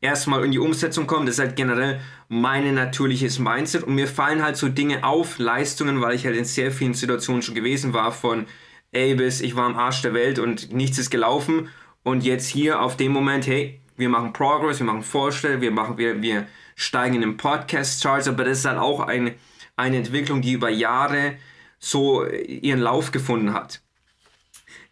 erstmal 0.00 0.42
in 0.42 0.52
die 0.52 0.58
Umsetzung 0.58 1.06
kommen, 1.06 1.26
das 1.26 1.34
ist 1.34 1.40
halt 1.40 1.56
generell 1.56 2.00
mein 2.28 2.72
natürliches 2.74 3.38
Mindset. 3.38 3.82
Und 3.82 3.96
mir 3.96 4.08
fallen 4.08 4.42
halt 4.42 4.56
so 4.56 4.70
Dinge 4.70 5.04
auf, 5.04 5.38
Leistungen, 5.38 6.00
weil 6.00 6.14
ich 6.14 6.24
halt 6.24 6.36
in 6.36 6.46
sehr 6.46 6.72
vielen 6.72 6.94
Situationen 6.94 7.42
schon 7.42 7.54
gewesen 7.54 7.92
war, 7.92 8.10
von 8.12 8.46
ey 8.92 9.14
bis 9.16 9.42
ich 9.42 9.54
war 9.54 9.66
am 9.66 9.76
Arsch 9.76 10.00
der 10.00 10.14
Welt 10.14 10.38
und 10.38 10.72
nichts 10.72 10.96
ist 10.96 11.10
gelaufen. 11.10 11.68
Und 12.02 12.24
jetzt 12.24 12.46
hier 12.46 12.80
auf 12.80 12.96
dem 12.96 13.12
Moment, 13.12 13.46
hey, 13.46 13.82
wir 14.00 14.08
machen 14.08 14.32
Progress, 14.32 14.80
wir 14.80 14.86
machen 14.86 15.02
Vorstellungen, 15.02 15.60
wir, 15.60 15.70
machen, 15.70 15.98
wir, 15.98 16.20
wir 16.20 16.46
steigen 16.74 17.16
in 17.16 17.20
den 17.20 17.36
Podcast-Charts, 17.36 18.26
aber 18.26 18.44
das 18.44 18.58
ist 18.58 18.64
halt 18.64 18.78
auch 18.78 19.00
eine, 19.00 19.34
eine 19.76 19.98
Entwicklung, 19.98 20.42
die 20.42 20.52
über 20.52 20.70
Jahre 20.70 21.36
so 21.78 22.26
ihren 22.26 22.80
Lauf 22.80 23.12
gefunden 23.12 23.52
hat. 23.52 23.80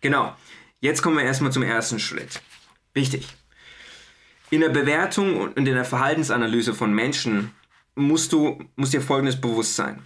Genau, 0.00 0.36
jetzt 0.80 1.02
kommen 1.02 1.16
wir 1.16 1.24
erstmal 1.24 1.52
zum 1.52 1.62
ersten 1.62 1.98
Schritt. 1.98 2.40
Wichtig. 2.94 3.28
In 4.50 4.60
der 4.60 4.70
Bewertung 4.70 5.40
und 5.40 5.58
in 5.58 5.64
der 5.64 5.84
Verhaltensanalyse 5.84 6.72
von 6.72 6.94
Menschen 6.94 7.52
musst 7.94 8.32
du 8.32 8.58
musst 8.76 8.92
dir 8.92 9.02
folgendes 9.02 9.40
bewusst 9.40 9.76
sein. 9.76 10.02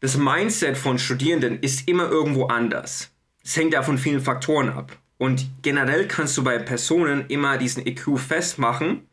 Das 0.00 0.16
Mindset 0.16 0.76
von 0.76 0.98
Studierenden 0.98 1.60
ist 1.60 1.88
immer 1.88 2.08
irgendwo 2.08 2.46
anders. 2.46 3.10
Es 3.44 3.56
hängt 3.56 3.72
ja 3.72 3.82
von 3.82 3.98
vielen 3.98 4.20
Faktoren 4.20 4.68
ab. 4.68 4.96
Und 5.18 5.46
generell 5.62 6.06
kannst 6.06 6.36
du 6.36 6.44
bei 6.44 6.58
Personen 6.58 7.24
immer 7.28 7.56
diesen 7.58 7.86
EQ 7.86 8.18
festmachen 8.18 9.06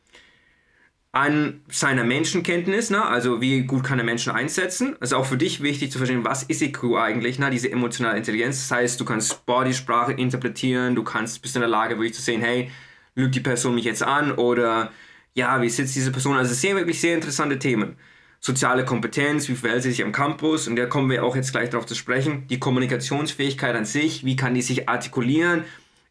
an 1.14 1.62
seiner 1.70 2.04
Menschenkenntnis, 2.04 2.90
ne? 2.90 3.06
also 3.06 3.40
wie 3.40 3.62
gut 3.62 3.84
kann 3.84 4.00
er 4.00 4.04
Menschen 4.04 4.34
einsetzen. 4.34 4.96
Also 5.00 5.18
auch 5.18 5.28
für 5.28 5.38
dich 5.38 5.62
wichtig 5.62 5.92
zu 5.92 6.00
verstehen, 6.00 6.26
was 6.26 6.42
ist 6.42 6.64
EQ 6.64 6.96
eigentlich, 6.98 7.38
ne? 7.38 7.52
diese 7.52 7.72
emotionale 7.72 8.18
Intelligenz. 8.18 8.68
Das 8.68 8.78
heißt, 8.78 9.00
du 9.00 9.06
kannst 9.06 9.46
Bodysprache 9.46 10.14
interpretieren, 10.14 10.96
du 10.96 11.04
kannst 11.04 11.44
bist 11.44 11.56
in 11.56 11.62
der 11.62 11.70
Lage, 11.70 11.98
wirklich 11.98 12.16
zu 12.16 12.22
sehen, 12.24 12.42
hey, 12.42 12.72
lügt 13.14 13.36
die 13.36 13.42
Person 13.42 13.76
mich 13.76 13.86
jetzt 13.86 14.02
an 14.02 14.32
oder 14.32 14.92
ja, 15.36 15.62
wie 15.62 15.70
sitzt 15.70 15.96
diese 15.96 16.12
Person? 16.12 16.36
Also 16.36 16.56
sehr, 16.56 16.76
wirklich 16.76 17.00
sehr 17.00 17.14
interessante 17.14 17.60
Themen. 17.60 17.96
Soziale 18.40 18.84
Kompetenz, 18.84 19.48
wie 19.50 19.56
verhält 19.56 19.84
sie 19.84 19.92
sich 19.92 20.04
am 20.04 20.12
Campus 20.12 20.68
und 20.68 20.76
da 20.76 20.88
kommen 20.88 21.12
wir 21.12 21.24
auch 21.24 21.36
jetzt 21.36 21.52
gleich 21.52 21.70
darauf 21.70 21.86
zu 21.86 21.94
sprechen. 21.94 22.48
Die 22.48 22.60
Kommunikationsfähigkeit 22.60 23.76
an 23.76 23.86
sich, 23.86 24.26
wie 24.26 24.36
kann 24.36 24.56
die 24.56 24.64
sich 24.64 24.90
artikulieren, 24.90 25.64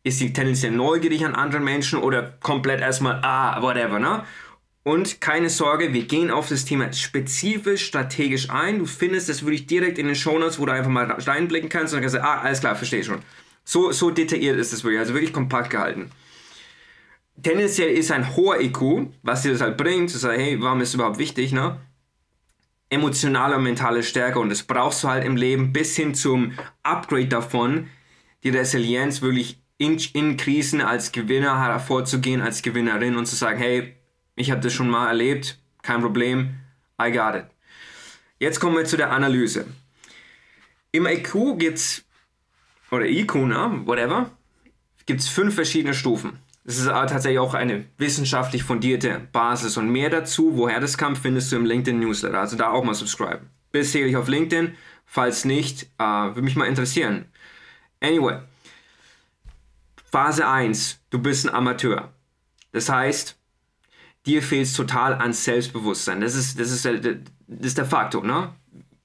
ist 0.04 0.18
sie 0.18 0.32
tendenziell 0.32 0.72
neugierig 0.72 1.24
an 1.24 1.34
anderen 1.34 1.64
Menschen 1.64 2.00
oder 2.00 2.22
komplett 2.40 2.80
erstmal, 2.80 3.20
ah, 3.22 3.62
whatever, 3.62 3.98
ne? 3.98 4.24
Und 4.84 5.20
keine 5.20 5.48
Sorge, 5.48 5.92
wir 5.92 6.02
gehen 6.06 6.32
auf 6.32 6.48
das 6.48 6.64
Thema 6.64 6.92
spezifisch, 6.92 7.86
strategisch 7.86 8.50
ein. 8.50 8.80
Du 8.80 8.86
findest 8.86 9.28
das 9.28 9.44
wirklich 9.44 9.68
direkt 9.68 9.96
in 9.96 10.06
den 10.06 10.16
Shownotes, 10.16 10.58
wo 10.58 10.66
du 10.66 10.72
einfach 10.72 10.90
mal 10.90 11.08
reinblicken 11.08 11.68
kannst 11.68 11.94
und 11.94 11.98
dann 11.98 12.02
kannst 12.02 12.16
du, 12.16 12.24
ah, 12.24 12.40
alles 12.40 12.60
klar, 12.60 12.74
verstehe 12.74 13.04
schon. 13.04 13.22
So, 13.64 13.92
so 13.92 14.10
detailliert 14.10 14.58
ist 14.58 14.72
es 14.72 14.82
wirklich, 14.82 14.98
also 14.98 15.14
wirklich 15.14 15.32
kompakt 15.32 15.70
gehalten. 15.70 16.10
Tendenziell 17.40 17.90
ist 17.90 18.10
ein 18.10 18.36
hoher 18.36 18.60
IQ, 18.60 19.08
was 19.22 19.42
dir 19.42 19.52
das 19.52 19.60
halt 19.60 19.76
bringt, 19.76 20.10
zu 20.10 20.18
sagen, 20.18 20.40
hey, 20.40 20.60
warum 20.60 20.80
ist 20.80 20.88
es 20.88 20.94
überhaupt 20.94 21.18
wichtig, 21.18 21.52
ne? 21.52 21.78
Emotionale 22.90 23.56
und 23.56 23.62
mentale 23.62 24.02
Stärke 24.02 24.38
und 24.40 24.50
das 24.50 24.64
brauchst 24.64 25.04
du 25.04 25.08
halt 25.08 25.24
im 25.24 25.36
Leben 25.36 25.72
bis 25.72 25.96
hin 25.96 26.14
zum 26.14 26.52
Upgrade 26.82 27.28
davon, 27.28 27.88
die 28.42 28.50
Resilienz 28.50 29.22
wirklich 29.22 29.61
in, 29.82 29.98
in 30.12 30.36
Krisen 30.36 30.80
als 30.80 31.10
Gewinner 31.10 31.60
hervorzugehen, 31.60 32.40
als 32.40 32.62
Gewinnerin 32.62 33.16
und 33.16 33.26
zu 33.26 33.34
sagen, 33.34 33.58
hey, 33.58 33.96
ich 34.36 34.52
habe 34.52 34.60
das 34.60 34.72
schon 34.72 34.88
mal 34.88 35.08
erlebt, 35.08 35.58
kein 35.82 36.00
Problem, 36.00 36.54
I 37.02 37.10
got 37.10 37.34
it. 37.34 37.46
Jetzt 38.38 38.60
kommen 38.60 38.76
wir 38.76 38.84
zu 38.84 38.96
der 38.96 39.10
Analyse. 39.10 39.66
Im 40.92 41.06
IQ 41.06 41.58
gibt 41.58 41.78
es, 41.78 42.04
oder 42.92 43.06
IQ, 43.06 43.34
ne, 43.34 43.82
whatever, 43.84 44.30
gibt 45.06 45.20
es 45.20 45.28
fünf 45.28 45.56
verschiedene 45.56 45.94
Stufen. 45.94 46.38
Das 46.64 46.78
ist 46.78 46.86
aber 46.86 47.08
tatsächlich 47.08 47.40
auch 47.40 47.54
eine 47.54 47.84
wissenschaftlich 47.98 48.62
fundierte 48.62 49.20
Basis 49.32 49.76
und 49.76 49.90
mehr 49.90 50.10
dazu, 50.10 50.56
woher 50.56 50.78
das 50.78 50.96
kam, 50.96 51.16
findest 51.16 51.50
du 51.50 51.56
im 51.56 51.66
LinkedIn 51.66 51.98
Newsletter. 51.98 52.38
Also 52.38 52.56
da 52.56 52.70
auch 52.70 52.84
mal 52.84 52.94
subscriben. 52.94 53.50
Bisher 53.72 54.06
ich 54.06 54.16
auf 54.16 54.28
LinkedIn, 54.28 54.76
falls 55.06 55.44
nicht, 55.44 55.88
äh, 55.98 56.04
würde 56.04 56.42
mich 56.42 56.54
mal 56.54 56.66
interessieren. 56.66 57.24
Anyway, 58.00 58.38
Phase 60.12 60.46
1, 60.46 61.00
du 61.08 61.18
bist 61.18 61.46
ein 61.46 61.54
Amateur. 61.54 62.12
Das 62.72 62.90
heißt, 62.90 63.38
dir 64.26 64.42
fehlt 64.42 64.66
es 64.66 64.74
total 64.74 65.14
an 65.14 65.32
Selbstbewusstsein. 65.32 66.20
Das 66.20 66.34
ist, 66.34 66.60
das 66.60 66.70
ist, 66.70 66.84
das 66.84 67.66
ist 67.66 67.78
der 67.78 67.86
Faktor. 67.86 68.22
Ne? 68.22 68.52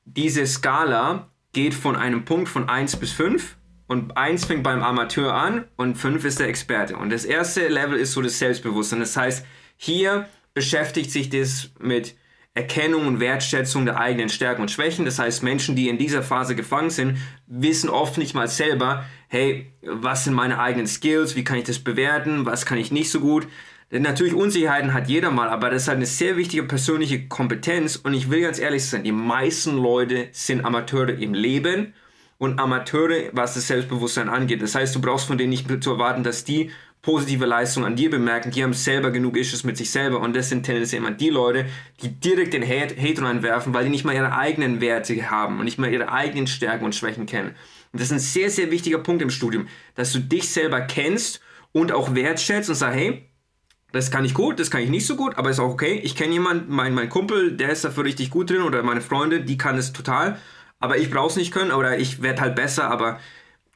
Diese 0.04 0.46
Skala 0.46 1.30
geht 1.54 1.74
von 1.74 1.96
einem 1.96 2.26
Punkt 2.26 2.50
von 2.50 2.68
1 2.68 2.98
bis 2.98 3.14
5 3.14 3.56
und 3.88 4.18
1 4.18 4.44
fängt 4.46 4.64
beim 4.64 4.84
Amateur 4.84 5.34
an 5.34 5.64
und 5.78 5.98
5 5.98 6.26
ist 6.26 6.42
der 6.42 6.50
Experte. 6.50 6.98
Und 6.98 7.10
das 7.10 7.24
erste 7.24 7.70
Level 7.70 7.98
ist 7.98 8.12
so 8.12 8.22
das 8.22 8.38
Selbstbewusstsein. 8.38 9.00
Das 9.00 9.16
heißt, 9.16 9.46
hier 9.78 10.28
beschäftigt 10.54 11.12
sich 11.12 11.30
das 11.30 11.72
mit 11.80 12.18
Erkennung 12.58 13.06
und 13.06 13.20
Wertschätzung 13.20 13.86
der 13.86 14.00
eigenen 14.00 14.30
Stärken 14.30 14.64
und 14.64 14.72
Schwächen. 14.72 15.06
Das 15.06 15.20
heißt, 15.20 15.44
Menschen, 15.44 15.76
die 15.76 15.90
in 15.90 16.00
dieser 16.00 16.24
Phase 16.24 16.56
gefangen 16.56 16.90
sind, 16.90 17.20
wissen 17.46 17.88
oft 17.88 18.18
nicht 18.18 18.34
mal 18.34 18.48
selber, 18.48 19.06
hey, 19.28 19.72
was 19.84 20.24
sind 20.24 20.34
meine 20.34 20.60
eigenen 20.60 20.88
Skills, 20.88 21.36
wie 21.36 21.44
kann 21.44 21.60
ich 21.60 21.66
das 21.66 21.78
bewerten, 21.78 22.48
was 22.48 22.66
kann 22.66 22.80
ich 22.80 22.92
nicht 22.92 23.12
so 23.12 23.20
gut. 23.20 23.48
Denn 23.92 24.02
natürlich 24.02 24.34
Unsicherheiten 24.34 24.94
hat 24.94 25.08
jeder 25.08 25.30
mal, 25.30 25.50
aber 25.50 25.70
das 25.70 25.84
ist 25.84 25.88
halt 25.88 25.98
eine 25.98 26.08
sehr 26.08 26.36
wichtige 26.36 26.64
persönliche 26.64 27.28
Kompetenz 27.28 27.96
und 27.96 28.16
ich 28.16 28.32
will 28.32 28.42
ganz 28.42 28.58
ehrlich 28.58 28.84
sein, 28.84 29.04
die 29.04 29.12
meisten 29.12 29.78
Leute 29.78 30.28
sind 30.32 30.66
Amateure 30.66 31.10
im 31.10 31.36
Leben 31.36 31.94
und 32.40 32.60
Amateure, 32.60 33.30
was 33.34 33.54
das 33.54 33.68
Selbstbewusstsein 33.68 34.30
angeht. 34.30 34.64
Das 34.64 34.76
heißt, 34.76 34.96
du 34.96 35.00
brauchst 35.00 35.28
von 35.28 35.38
denen 35.38 35.52
nicht 35.52 35.68
zu 35.84 35.92
erwarten, 35.92 36.24
dass 36.24 36.44
die 36.44 36.72
positive 37.08 37.46
Leistung 37.46 37.86
an 37.86 37.96
dir 37.96 38.10
bemerken, 38.10 38.52
die 38.52 38.62
haben 38.62 38.74
selber 38.74 39.12
genug 39.12 39.38
Issues 39.38 39.64
mit 39.64 39.78
sich 39.78 39.92
selber 39.92 40.20
und 40.20 40.36
das 40.36 40.50
sind 40.50 40.64
tendenziell 40.64 41.02
immer 41.02 41.12
die 41.12 41.30
Leute, 41.30 41.66
die 42.02 42.10
direkt 42.10 42.52
den 42.52 42.68
Hate, 42.68 43.02
Hate 43.02 43.22
reinwerfen, 43.22 43.74
weil 43.74 43.86
die 43.86 43.90
nicht 43.90 44.04
mal 44.04 44.14
ihre 44.14 44.38
eigenen 44.38 44.82
Werte 44.82 45.32
haben 45.32 45.58
und 45.58 45.64
nicht 45.64 45.80
mal 45.80 45.90
ihre 45.90 46.12
eigenen 46.12 46.48
Stärken 46.48 46.84
und 46.84 46.96
Schwächen 46.96 47.26
kennen. 47.26 47.56
Und 47.94 48.02
das 48.02 48.08
ist 48.08 48.12
ein 48.12 48.20
sehr, 48.20 48.50
sehr 48.50 48.72
wichtiger 48.72 48.98
Punkt 48.98 49.22
im 49.22 49.30
Studium, 49.30 49.70
dass 49.96 50.12
du 50.12 50.20
dich 50.20 50.50
selber 50.50 50.82
kennst 50.82 51.40
und 51.72 51.94
auch 51.94 52.14
wertschätzt 52.14 52.68
und 52.68 52.76
sagst, 52.76 52.98
hey, 52.98 53.30
das 53.94 54.12
kann 54.12 54.26
ich 54.26 54.34
gut, 54.34 54.60
das 54.60 54.70
kann 54.70 54.82
ich 54.82 54.90
nicht 54.90 55.08
so 55.08 55.16
gut, 55.16 55.38
aber 55.38 55.50
ist 55.50 55.62
auch 55.62 55.72
okay. 55.72 56.02
Ich 56.04 56.18
kenne 56.18 56.34
jemanden, 56.34 56.76
mein, 56.76 56.94
mein 56.94 57.08
Kumpel, 57.08 57.56
der 57.56 57.70
ist 57.70 57.86
dafür 57.86 58.04
richtig 58.04 58.32
gut 58.32 58.50
drin 58.50 58.64
oder 58.64 58.84
meine 58.84 59.00
Freunde, 59.00 59.40
die 59.46 59.58
kann 59.58 59.78
es 59.78 59.94
total, 59.94 60.38
aber 60.80 60.98
ich 60.98 61.10
brauche 61.10 61.30
es 61.30 61.38
nicht 61.38 61.54
können 61.54 61.72
oder 61.72 61.98
ich 61.98 62.22
werde 62.22 62.42
halt 62.42 62.58
besser, 62.58 62.92
aber 62.92 63.22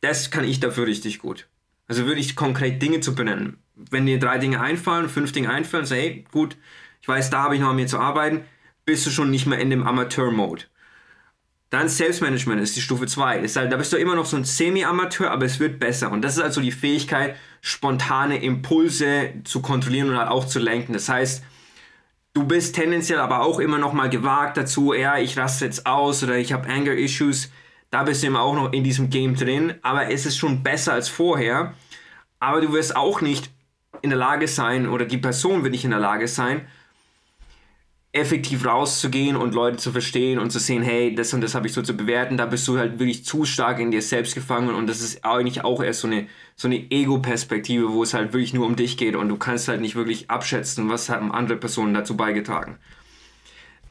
das 0.02 0.32
kann 0.32 0.44
ich 0.44 0.60
dafür 0.60 0.86
richtig 0.86 1.20
gut. 1.20 1.48
Also 1.92 2.06
würde 2.06 2.22
ich 2.22 2.38
konkret 2.38 2.82
Dinge 2.82 3.02
zu 3.02 3.16
benennen. 3.16 3.58
Wenn 3.76 4.06
dir 4.06 4.18
drei 4.18 4.38
Dinge 4.38 4.62
einfallen, 4.62 5.10
fünf 5.10 5.34
Dinge 5.34 5.50
einfallen, 5.50 5.86
sag, 5.86 5.98
hey, 5.98 6.26
gut, 6.32 6.56
ich 7.02 7.08
weiß, 7.10 7.30
da 7.32 7.44
habe 7.44 7.56
ich 7.56 7.60
noch 7.60 7.72
an 7.72 7.76
mir 7.76 7.86
zu 7.86 8.00
arbeiten, 8.00 8.46
bist 8.86 9.06
du 9.06 9.10
schon 9.10 9.30
nicht 9.30 9.46
mehr 9.46 9.60
in 9.60 9.70
dem 9.70 9.86
Amateur-Mode. 9.86 10.64
Dann 11.70 11.90
Selbstmanagement 11.90 12.62
ist 12.62 12.78
die 12.78 12.82
Stufe 12.82 13.08
2. 13.08 13.46
Halt, 13.46 13.74
da 13.74 13.76
bist 13.76 13.92
du 13.92 13.98
immer 13.98 14.16
noch 14.16 14.26
so 14.26 14.38
ein 14.38 14.46
Semi-Amateur, 14.46 15.32
aber 15.32 15.44
es 15.44 15.60
wird 15.60 15.82
besser. 15.82 16.14
Und 16.14 16.22
das 16.22 16.38
ist 16.38 16.44
also 16.44 16.62
die 16.62 16.72
Fähigkeit, 16.72 17.36
spontane 17.60 18.42
Impulse 18.42 19.34
zu 19.44 19.62
kontrollieren 19.62 20.12
und 20.12 20.18
halt 20.18 20.30
auch 20.30 20.48
zu 20.48 20.60
lenken. 20.60 20.94
Das 20.94 21.10
heißt, 21.10 21.44
du 22.34 22.46
bist 22.46 22.74
tendenziell 22.74 23.20
aber 23.20 23.42
auch 23.42 23.60
immer 23.60 23.80
noch 23.80 23.92
mal 23.92 24.10
gewagt 24.10 24.56
dazu, 24.56 24.94
ja, 24.94 25.18
ich 25.18 25.38
raste 25.38 25.66
jetzt 25.66 25.86
aus 25.86 26.24
oder 26.24 26.38
ich 26.38 26.54
habe 26.54 26.70
Anger-Issues 26.70 27.52
da 27.92 28.04
bist 28.04 28.24
du 28.24 28.28
immer 28.28 28.42
auch 28.42 28.56
noch 28.56 28.74
in 28.74 28.84
diesem 28.84 29.10
Game 29.10 29.36
drin, 29.36 29.76
aber 29.82 30.10
es 30.10 30.26
ist 30.26 30.38
schon 30.38 30.64
besser 30.64 30.94
als 30.94 31.10
vorher. 31.10 31.74
Aber 32.40 32.62
du 32.62 32.74
wirst 32.74 32.96
auch 32.96 33.22
nicht 33.22 33.52
in 34.02 34.10
der 34.10 34.18
Lage 34.18 34.48
sein, 34.48 34.88
oder 34.90 35.06
die 35.06 35.18
Person 35.18 35.64
wird 35.64 35.74
nicht 35.74 35.84
in 35.84 35.92
der 35.92 36.00
Lage 36.00 36.28
sein, 36.28 36.66
effektiv 38.14 38.66
rauszugehen 38.66 39.36
und 39.38 39.54
Leute 39.54 39.78
zu 39.78 39.92
verstehen 39.92 40.40
und 40.40 40.52
zu 40.52 40.60
sehen, 40.60 40.84
hey, 40.84 41.16
das 41.16 41.34
und 41.34 41.42
das 41.42 41.56
habe 41.56 41.68
ich 41.68 41.74
so 41.74 41.82
zu 41.82 41.96
bewerten, 41.96 42.36
da 42.36 42.46
bist 42.46 42.68
du 42.68 42.78
halt 42.78 43.00
wirklich 43.00 43.24
zu 43.24 43.46
stark 43.46 43.80
in 43.80 43.92
dir 43.92 44.02
selbst 44.02 44.36
gefangen 44.36 44.74
und 44.76 44.88
das 44.88 45.02
ist 45.02 45.24
eigentlich 45.24 45.64
auch 45.64 45.82
erst 45.82 46.02
so 46.02 46.08
eine, 46.08 46.28
so 46.56 46.68
eine 46.68 46.92
Ego-Perspektive, 46.92 47.94
wo 47.94 48.04
es 48.04 48.14
halt 48.14 48.34
wirklich 48.34 48.54
nur 48.54 48.66
um 48.66 48.76
dich 48.76 48.98
geht 48.98 49.16
und 49.16 49.30
du 49.30 49.38
kannst 49.38 49.70
halt 49.70 49.80
nicht 49.80 49.96
wirklich 49.96 50.30
abschätzen, 50.30 50.90
was 50.90 51.10
haben 51.10 51.32
andere 51.32 51.58
Personen 51.58 51.94
dazu 51.94 52.18
beigetragen. 52.18 52.80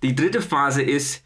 Die 0.02 0.14
dritte 0.14 0.42
Phase 0.42 0.83
ist, 0.83 1.23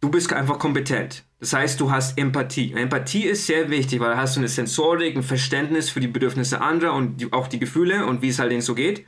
du 0.00 0.10
bist 0.10 0.30
einfach 0.32 0.58
kompetent. 0.58 1.24
Das 1.40 1.52
heißt, 1.52 1.80
du 1.80 1.90
hast 1.90 2.18
Empathie. 2.18 2.72
Empathie 2.72 3.24
ist 3.24 3.46
sehr 3.46 3.70
wichtig, 3.70 4.00
weil 4.00 4.10
da 4.10 4.16
hast 4.16 4.36
du 4.36 4.40
eine 4.40 4.48
Sensorik, 4.48 5.16
ein 5.16 5.22
Verständnis 5.22 5.88
für 5.88 6.00
die 6.00 6.08
Bedürfnisse 6.08 6.60
anderer 6.60 6.94
und 6.94 7.18
die, 7.20 7.32
auch 7.32 7.46
die 7.46 7.60
Gefühle 7.60 8.06
und 8.06 8.22
wie 8.22 8.28
es 8.28 8.38
halt 8.38 8.50
denen 8.50 8.60
so 8.60 8.74
geht. 8.74 9.06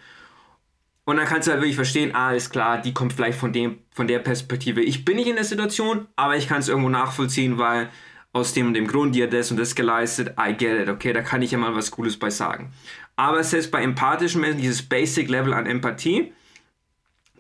Und 1.05 1.17
dann 1.17 1.27
kannst 1.27 1.49
du 1.49 1.53
halt 1.53 1.61
wirklich 1.61 1.75
verstehen, 1.75 2.15
ah, 2.15 2.33
ist 2.33 2.51
klar, 2.51 2.81
die 2.81 2.95
kommt 2.95 3.13
vielleicht 3.13 3.39
von, 3.39 3.53
dem, 3.53 3.79
von 3.91 4.07
der 4.07 4.21
Perspektive. 4.21 4.81
Ich 4.81 5.05
bin 5.05 5.17
nicht 5.17 5.27
in 5.27 5.35
der 5.35 5.45
Situation, 5.45 6.07
aber 6.15 6.37
ich 6.37 6.47
kann 6.47 6.61
es 6.61 6.69
irgendwo 6.69 6.89
nachvollziehen, 6.89 7.59
weil 7.59 7.89
aus 8.33 8.53
dem, 8.53 8.75
dem 8.75 8.87
Grund, 8.87 9.17
die 9.17 9.25
hat 9.25 9.33
das 9.33 9.51
und 9.51 9.57
das 9.57 9.75
geleistet, 9.75 10.37
I 10.39 10.53
get 10.53 10.83
it, 10.83 10.89
okay, 10.89 11.13
da 11.13 11.23
kann 11.23 11.43
ich 11.43 11.51
ja 11.51 11.59
mal 11.59 11.75
was 11.75 11.91
Cooles 11.91 12.17
bei 12.17 12.31
sagen. 12.31 12.73
Aber 13.17 13.43
selbst 13.43 13.73
bei 13.73 13.83
empathischen 13.83 14.41
Menschen, 14.41 14.61
dieses 14.61 14.83
Basic-Level 14.83 15.53
an 15.53 15.67
Empathie, 15.67 16.33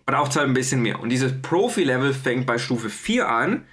braucht 0.04 0.32
es 0.32 0.36
halt 0.36 0.48
ein 0.48 0.54
bisschen 0.54 0.82
mehr. 0.82 0.98
Und 0.98 1.10
dieses 1.10 1.40
Profi-Level 1.40 2.12
fängt 2.12 2.46
bei 2.46 2.58
Stufe 2.58 2.90
4 2.90 3.28
an, 3.28 3.64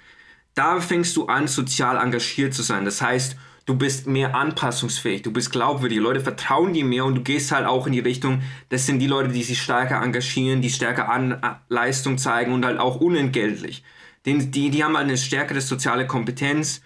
da 0.58 0.80
fängst 0.80 1.16
du 1.16 1.26
an, 1.26 1.46
sozial 1.46 1.96
engagiert 1.96 2.52
zu 2.52 2.62
sein. 2.62 2.84
Das 2.84 3.00
heißt, 3.00 3.36
du 3.64 3.76
bist 3.76 4.06
mehr 4.06 4.34
anpassungsfähig, 4.34 5.22
du 5.22 5.32
bist 5.32 5.52
glaubwürdig, 5.52 5.98
Leute 5.98 6.20
vertrauen 6.20 6.72
dir 6.72 6.84
mehr 6.84 7.04
und 7.04 7.14
du 7.14 7.22
gehst 7.22 7.52
halt 7.52 7.66
auch 7.66 7.86
in 7.86 7.92
die 7.92 8.00
Richtung, 8.00 8.42
das 8.68 8.86
sind 8.86 8.98
die 8.98 9.06
Leute, 9.06 9.28
die 9.28 9.42
sich 9.42 9.62
stärker 9.62 10.02
engagieren, 10.02 10.60
die 10.60 10.70
stärker 10.70 11.08
an 11.08 11.32
äh, 11.32 11.36
Leistung 11.68 12.18
zeigen 12.18 12.52
und 12.52 12.64
halt 12.64 12.80
auch 12.80 13.00
unentgeltlich. 13.00 13.84
Die, 14.26 14.50
die, 14.50 14.70
die 14.70 14.82
haben 14.82 14.96
halt 14.96 15.06
eine 15.06 15.16
stärkere 15.16 15.60
soziale 15.60 16.06
Kompetenz 16.06 16.82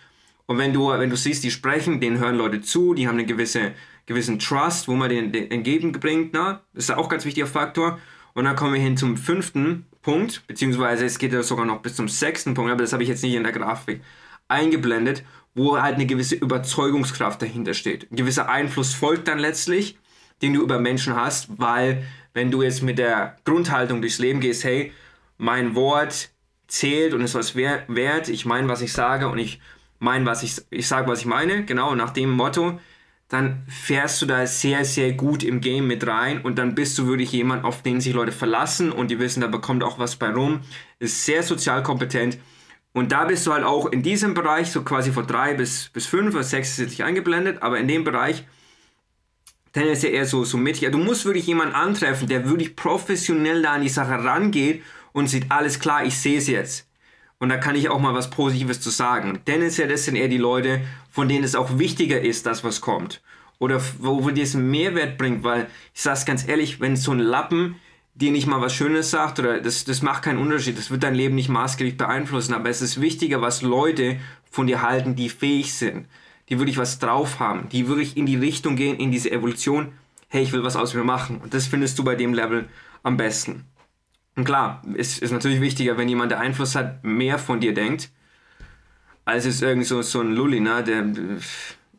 und 0.46 0.58
wenn 0.58 0.72
du, 0.72 0.90
wenn 0.90 1.08
du 1.08 1.16
siehst, 1.16 1.44
die 1.44 1.50
sprechen, 1.50 2.00
denen 2.00 2.18
hören 2.18 2.36
Leute 2.36 2.60
zu, 2.60 2.94
die 2.94 3.08
haben 3.08 3.16
einen 3.16 3.26
gewisse, 3.26 3.72
gewissen 4.06 4.38
Trust, 4.38 4.86
wo 4.88 4.94
man 4.94 5.08
den, 5.08 5.32
den 5.32 5.50
entgegenbringt, 5.50 6.34
ne? 6.34 6.60
das 6.74 6.84
ist 6.84 6.90
auch 6.90 7.04
ein 7.04 7.08
ganz 7.08 7.24
wichtiger 7.24 7.46
Faktor. 7.46 7.98
Und 8.34 8.44
dann 8.44 8.56
kommen 8.56 8.74
wir 8.74 8.80
hin 8.80 8.96
zum 8.96 9.16
fünften 9.16 9.86
Punkt, 10.02 10.46
beziehungsweise 10.46 11.04
es 11.04 11.18
geht 11.18 11.32
ja 11.32 11.42
sogar 11.42 11.64
noch 11.64 11.80
bis 11.80 11.96
zum 11.96 12.08
sechsten 12.08 12.54
Punkt, 12.54 12.70
aber 12.70 12.82
das 12.82 12.92
habe 12.92 13.02
ich 13.02 13.08
jetzt 13.08 13.22
nicht 13.22 13.34
in 13.34 13.44
der 13.44 13.52
Grafik 13.52 14.02
eingeblendet, 14.48 15.24
wo 15.54 15.80
halt 15.80 15.94
eine 15.94 16.06
gewisse 16.06 16.34
Überzeugungskraft 16.34 17.40
dahinter 17.40 17.74
steht. 17.74 18.10
Ein 18.10 18.16
gewisser 18.16 18.48
Einfluss 18.48 18.94
folgt 18.94 19.28
dann 19.28 19.38
letztlich, 19.38 19.98
den 20.42 20.54
du 20.54 20.62
über 20.62 20.78
Menschen 20.78 21.14
hast, 21.14 21.48
weil 21.58 22.04
wenn 22.34 22.50
du 22.50 22.62
jetzt 22.62 22.82
mit 22.82 22.98
der 22.98 23.36
Grundhaltung 23.44 24.00
durchs 24.00 24.18
Leben 24.18 24.40
gehst, 24.40 24.64
hey, 24.64 24.92
mein 25.38 25.74
Wort 25.74 26.30
zählt 26.66 27.14
und 27.14 27.20
ist 27.20 27.34
was 27.34 27.54
wert, 27.54 28.28
ich 28.28 28.46
meine, 28.46 28.68
was 28.68 28.80
ich 28.80 28.92
sage 28.92 29.28
und 29.28 29.38
ich 29.38 29.60
meine, 29.98 30.26
was 30.26 30.42
ich, 30.42 30.56
ich 30.70 30.88
sage, 30.88 31.08
was 31.08 31.20
ich 31.20 31.26
meine, 31.26 31.64
genau, 31.64 31.94
nach 31.94 32.10
dem 32.10 32.30
Motto, 32.30 32.80
dann 33.32 33.62
fährst 33.66 34.20
du 34.20 34.26
da 34.26 34.46
sehr, 34.46 34.84
sehr 34.84 35.12
gut 35.12 35.42
im 35.42 35.62
Game 35.62 35.86
mit 35.86 36.06
rein 36.06 36.42
und 36.42 36.58
dann 36.58 36.74
bist 36.74 36.98
du 36.98 37.06
wirklich 37.06 37.32
jemand, 37.32 37.64
auf 37.64 37.82
den 37.82 38.00
sich 38.00 38.12
Leute 38.12 38.30
verlassen 38.30 38.92
und 38.92 39.10
die 39.10 39.18
wissen, 39.18 39.40
da 39.40 39.46
bekommt 39.46 39.82
auch 39.82 39.98
was 39.98 40.16
bei 40.16 40.30
rum, 40.30 40.60
ist 40.98 41.24
sehr 41.24 41.42
sozial 41.42 41.82
kompetent 41.82 42.38
und 42.92 43.10
da 43.10 43.24
bist 43.24 43.46
du 43.46 43.52
halt 43.54 43.64
auch 43.64 43.86
in 43.86 44.02
diesem 44.02 44.34
Bereich, 44.34 44.70
so 44.70 44.82
quasi 44.82 45.12
von 45.12 45.26
drei 45.26 45.54
bis, 45.54 45.88
bis 45.88 46.04
fünf 46.04 46.34
oder 46.34 46.44
sechs 46.44 46.72
ist 46.72 46.78
jetzt 46.78 46.90
nicht 46.90 47.04
eingeblendet, 47.04 47.62
aber 47.62 47.78
in 47.78 47.88
dem 47.88 48.04
Bereich, 48.04 48.44
dann 49.72 49.84
ist 49.84 50.02
ja 50.02 50.10
eher 50.10 50.26
so, 50.26 50.44
so 50.44 50.58
mittig. 50.58 50.90
Du 50.92 50.98
musst 50.98 51.24
wirklich 51.24 51.46
jemanden 51.46 51.74
antreffen, 51.74 52.28
der 52.28 52.46
wirklich 52.46 52.76
professionell 52.76 53.62
da 53.62 53.72
an 53.72 53.82
die 53.82 53.88
Sache 53.88 54.22
rangeht 54.22 54.82
und 55.12 55.28
sieht, 55.28 55.50
alles 55.50 55.80
klar, 55.80 56.04
ich 56.04 56.18
sehe 56.18 56.36
es 56.36 56.48
jetzt. 56.48 56.86
Und 57.42 57.48
da 57.48 57.56
kann 57.56 57.74
ich 57.74 57.88
auch 57.88 57.98
mal 57.98 58.14
was 58.14 58.30
Positives 58.30 58.80
zu 58.80 58.90
sagen. 58.90 59.40
Denn 59.48 59.62
ist 59.62 59.76
ja 59.76 59.88
das 59.88 60.04
sind 60.04 60.14
eher 60.14 60.28
die 60.28 60.38
Leute, 60.38 60.80
von 61.10 61.28
denen 61.28 61.42
es 61.42 61.56
auch 61.56 61.76
wichtiger 61.76 62.20
ist, 62.20 62.46
dass 62.46 62.62
was 62.62 62.80
kommt. 62.80 63.20
Oder 63.58 63.82
wo, 63.98 64.22
wo 64.22 64.30
dir 64.30 64.44
es 64.44 64.54
einen 64.54 64.70
Mehrwert 64.70 65.18
bringt, 65.18 65.42
weil 65.42 65.66
ich 65.92 66.02
sag's 66.02 66.24
ganz 66.24 66.46
ehrlich, 66.46 66.78
wenn 66.78 66.94
so 66.94 67.10
ein 67.10 67.18
Lappen 67.18 67.74
dir 68.14 68.30
nicht 68.30 68.46
mal 68.46 68.60
was 68.60 68.72
Schönes 68.72 69.10
sagt 69.10 69.40
oder 69.40 69.60
das, 69.60 69.84
das 69.84 70.02
macht 70.02 70.22
keinen 70.22 70.38
Unterschied. 70.38 70.78
Das 70.78 70.92
wird 70.92 71.02
dein 71.02 71.16
Leben 71.16 71.34
nicht 71.34 71.48
maßgeblich 71.48 71.96
beeinflussen. 71.96 72.54
Aber 72.54 72.70
es 72.70 72.80
ist 72.80 73.00
wichtiger, 73.00 73.42
was 73.42 73.62
Leute 73.62 74.20
von 74.48 74.68
dir 74.68 74.80
halten, 74.80 75.16
die 75.16 75.28
fähig 75.28 75.74
sind, 75.74 76.06
die 76.48 76.60
wirklich 76.60 76.78
was 76.78 77.00
drauf 77.00 77.40
haben, 77.40 77.68
die 77.70 77.88
wirklich 77.88 78.16
in 78.16 78.26
die 78.26 78.36
Richtung 78.36 78.76
gehen, 78.76 79.00
in 79.00 79.10
diese 79.10 79.32
Evolution. 79.32 79.90
Hey, 80.28 80.44
ich 80.44 80.52
will 80.52 80.62
was 80.62 80.76
aus 80.76 80.94
mir 80.94 81.02
machen. 81.02 81.40
Und 81.42 81.54
das 81.54 81.66
findest 81.66 81.98
du 81.98 82.04
bei 82.04 82.14
dem 82.14 82.34
Level 82.34 82.68
am 83.02 83.16
besten. 83.16 83.64
Und 84.34 84.44
klar, 84.44 84.82
es 84.96 85.18
ist 85.18 85.30
natürlich 85.30 85.60
wichtiger, 85.60 85.98
wenn 85.98 86.08
jemand, 86.08 86.30
der 86.30 86.40
Einfluss 86.40 86.74
hat, 86.74 87.04
mehr 87.04 87.38
von 87.38 87.60
dir 87.60 87.74
denkt, 87.74 88.10
als 89.24 89.44
es 89.44 89.62
irgendwie 89.62 89.86
so, 89.86 90.02
so 90.02 90.20
ein 90.20 90.32
Lulli, 90.32 90.60
ne, 90.60 90.82
der, 90.82 91.04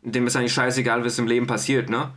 dem 0.02 0.26
ist 0.26 0.36
eigentlich 0.36 0.52
scheißegal, 0.52 1.04
was 1.04 1.18
im 1.18 1.26
Leben 1.26 1.46
passiert, 1.46 1.88
ne? 1.88 2.10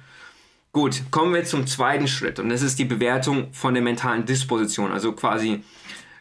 Gut, 0.73 1.03
kommen 1.11 1.33
wir 1.33 1.43
zum 1.43 1.65
zweiten 1.65 2.07
Schritt 2.07 2.39
und 2.39 2.49
das 2.49 2.61
ist 2.61 2.77
die 2.77 2.85
Bewertung 2.85 3.51
von 3.53 3.73
der 3.73 3.81
mentalen 3.81 4.25
Disposition. 4.25 4.91
Also 4.91 5.13
quasi, 5.13 5.63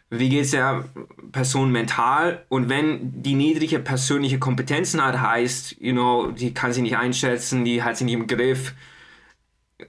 wie 0.09 0.29
geht 0.29 0.45
es 0.45 0.51
der 0.51 0.85
Person 1.31 1.71
mental 1.71 2.45
und 2.49 2.69
wenn 2.69 3.21
die 3.21 3.35
niedrige 3.35 3.79
persönliche 3.79 4.39
Kompetenzen 4.39 5.03
hat, 5.03 5.19
heißt, 5.19 5.75
you 5.79 5.91
know, 5.91 6.31
die 6.31 6.53
kann 6.53 6.71
sie 6.73 6.81
nicht 6.81 6.97
einschätzen, 6.97 7.65
die 7.65 7.83
hat 7.83 7.97
sie 7.97 8.05
nicht 8.05 8.15
im 8.15 8.25
Griff, 8.25 8.73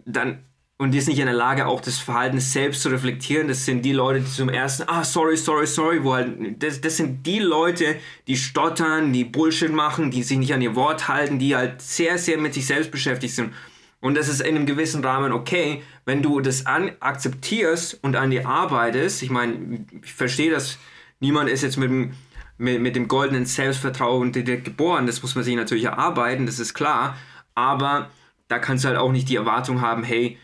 dann 0.04 0.44
und 0.80 0.92
die 0.92 0.99
ist 0.99 1.08
nicht 1.08 1.18
in 1.18 1.26
der 1.26 1.35
Lage, 1.35 1.66
auch 1.66 1.80
das 1.80 1.99
Verhalten 1.99 2.38
selbst 2.38 2.82
zu 2.82 2.88
reflektieren. 2.88 3.49
Das 3.49 3.64
sind 3.64 3.85
die 3.85 3.92
Leute, 3.92 4.20
die 4.20 4.30
zum 4.30 4.49
ersten, 4.49 4.85
ah, 4.87 5.02
sorry, 5.02 5.37
sorry, 5.37 5.66
sorry, 5.66 6.04
wo 6.04 6.14
halt, 6.14 6.62
das, 6.62 6.80
das 6.80 6.97
sind 6.97 7.26
die 7.26 7.40
Leute, 7.40 7.97
die 8.28 8.37
stottern, 8.37 9.12
die 9.12 9.25
Bullshit 9.25 9.73
machen, 9.73 10.12
die 10.12 10.23
sich 10.23 10.38
nicht 10.38 10.54
an 10.54 10.62
ihr 10.62 10.76
Wort 10.76 11.08
halten, 11.08 11.40
die 11.40 11.56
halt 11.56 11.82
sehr, 11.82 12.16
sehr 12.16 12.38
mit 12.38 12.54
sich 12.54 12.66
selbst 12.66 12.92
beschäftigt 12.92 13.35
sind. 13.35 13.52
Und 14.00 14.16
das 14.16 14.28
ist 14.28 14.40
in 14.40 14.54
einem 14.54 14.66
gewissen 14.66 15.04
Rahmen 15.04 15.32
okay, 15.32 15.82
wenn 16.04 16.23
du 16.23 16.38
das 16.38 16.64
an, 16.66 16.92
akzeptierst 17.00 17.99
und 18.02 18.14
an 18.14 18.30
dir 18.30 18.47
arbeitest. 18.47 19.25
Ich 19.25 19.30
meine, 19.30 19.85
ich 20.04 20.14
verstehe 20.14 20.52
das, 20.52 20.78
niemand 21.18 21.50
ist 21.50 21.62
jetzt 21.62 21.76
mit 21.76 21.90
dem, 21.90 22.12
mit, 22.56 22.80
mit 22.80 22.94
dem 22.94 23.08
goldenen 23.08 23.47
Selbstvertrauen 23.47 24.30
direkt 24.30 24.64
geboren. 24.64 25.08
Das 25.08 25.23
muss 25.23 25.35
man 25.35 25.42
sich 25.42 25.56
natürlich 25.56 25.85
erarbeiten, 25.85 26.47
das 26.47 26.61
ist 26.61 26.75
klar. 26.75 27.16
Aber 27.56 28.11
da 28.47 28.61
kannst 28.61 28.85
du 28.85 28.88
halt 28.88 28.99
auch 28.99 29.11
nicht 29.11 29.28
die 29.28 29.37
Erwartung 29.37 29.80
haben, 29.80 30.04
hey, 30.04 30.38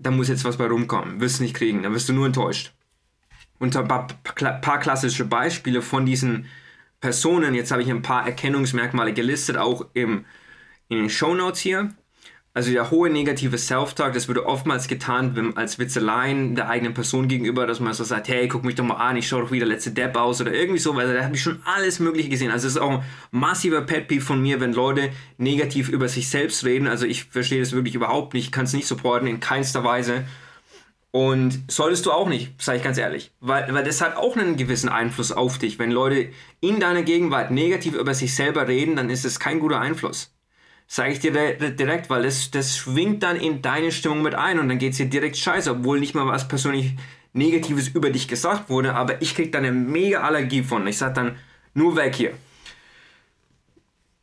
da 0.00 0.10
muss 0.10 0.28
jetzt 0.28 0.44
was 0.44 0.56
bei 0.56 0.66
rumkommen. 0.66 1.20
Wirst 1.20 1.38
du 1.38 1.44
nicht 1.44 1.54
kriegen, 1.54 1.82
dann 1.82 1.92
wirst 1.92 2.08
du 2.08 2.12
nur 2.12 2.26
enttäuscht. 2.26 2.72
Und 3.58 3.76
ein 3.76 3.86
paar, 3.86 4.06
paar 4.06 4.80
klassische 4.80 5.26
Beispiele 5.26 5.82
von 5.82 6.06
diesen 6.06 6.46
Personen, 7.00 7.54
jetzt 7.54 7.70
habe 7.70 7.82
ich 7.82 7.90
ein 7.90 8.02
paar 8.02 8.26
Erkennungsmerkmale 8.26 9.12
gelistet, 9.12 9.58
auch 9.58 9.86
im, 9.92 10.24
in 10.88 10.98
den 10.98 11.10
Show 11.10 11.34
Notes 11.34 11.60
hier. 11.60 11.94
Also 12.52 12.72
der 12.72 12.90
hohe 12.90 13.08
negative 13.10 13.56
Self-Talk, 13.58 14.12
das 14.12 14.28
wurde 14.28 14.44
oftmals 14.44 14.88
getan 14.88 15.52
als 15.54 15.78
Witzeleien 15.78 16.56
der 16.56 16.68
eigenen 16.68 16.94
Person 16.94 17.28
gegenüber, 17.28 17.64
dass 17.64 17.78
man 17.78 17.94
so 17.94 18.02
sagt, 18.02 18.26
hey, 18.26 18.48
guck 18.48 18.64
mich 18.64 18.74
doch 18.74 18.84
mal 18.84 18.96
an, 18.96 19.16
ich 19.16 19.28
schaue 19.28 19.42
doch 19.42 19.52
wie 19.52 19.60
der 19.60 19.68
letzte 19.68 19.92
Depp 19.92 20.16
aus 20.16 20.40
oder 20.40 20.52
irgendwie 20.52 20.80
so, 20.80 20.96
weil 20.96 21.14
da 21.14 21.22
habe 21.22 21.36
ich 21.36 21.42
schon 21.42 21.62
alles 21.64 22.00
mögliche 22.00 22.28
gesehen. 22.28 22.50
Also 22.50 22.66
es 22.66 22.74
ist 22.74 22.80
auch 22.80 22.90
ein 22.90 23.04
massiver 23.30 23.82
Pet 23.82 24.20
von 24.20 24.42
mir, 24.42 24.60
wenn 24.60 24.72
Leute 24.72 25.10
negativ 25.38 25.88
über 25.88 26.08
sich 26.08 26.28
selbst 26.28 26.64
reden. 26.64 26.88
Also 26.88 27.06
ich 27.06 27.24
verstehe 27.26 27.60
das 27.60 27.70
wirklich 27.70 27.94
überhaupt 27.94 28.34
nicht, 28.34 28.50
kann 28.50 28.64
es 28.64 28.72
nicht 28.72 28.88
supporten, 28.88 29.28
in 29.28 29.38
keinster 29.38 29.84
Weise. 29.84 30.24
Und 31.12 31.70
solltest 31.70 32.06
du 32.06 32.12
auch 32.12 32.28
nicht, 32.28 32.60
sage 32.60 32.78
ich 32.78 32.84
ganz 32.84 32.98
ehrlich. 32.98 33.32
Weil, 33.38 33.72
weil 33.72 33.84
das 33.84 34.00
hat 34.00 34.16
auch 34.16 34.36
einen 34.36 34.56
gewissen 34.56 34.88
Einfluss 34.88 35.30
auf 35.30 35.58
dich. 35.58 35.78
Wenn 35.78 35.92
Leute 35.92 36.30
in 36.60 36.80
deiner 36.80 37.02
Gegenwart 37.02 37.52
negativ 37.52 37.94
über 37.94 38.14
sich 38.14 38.34
selber 38.34 38.66
reden, 38.66 38.96
dann 38.96 39.08
ist 39.08 39.24
es 39.24 39.38
kein 39.38 39.60
guter 39.60 39.80
Einfluss. 39.80 40.32
Sage 40.92 41.12
ich 41.12 41.20
dir 41.20 41.30
direkt, 41.30 42.10
weil 42.10 42.24
das, 42.24 42.50
das 42.50 42.76
schwingt 42.76 43.22
dann 43.22 43.36
in 43.36 43.62
deine 43.62 43.92
Stimmung 43.92 44.22
mit 44.22 44.34
ein 44.34 44.58
und 44.58 44.68
dann 44.68 44.78
geht 44.78 44.90
es 44.90 44.98
dir 44.98 45.06
direkt 45.06 45.36
scheiße, 45.36 45.70
obwohl 45.70 46.00
nicht 46.00 46.16
mal 46.16 46.26
was 46.26 46.48
persönlich 46.48 46.94
Negatives 47.32 47.86
über 47.86 48.10
dich 48.10 48.26
gesagt 48.26 48.68
wurde, 48.68 48.92
aber 48.96 49.22
ich 49.22 49.36
krieg 49.36 49.52
dann 49.52 49.64
eine 49.64 49.70
mega 49.70 50.22
Allergie 50.22 50.64
von. 50.64 50.84
Ich 50.88 50.98
sag 50.98 51.14
dann, 51.14 51.36
nur 51.74 51.94
weg 51.94 52.16
hier. 52.16 52.32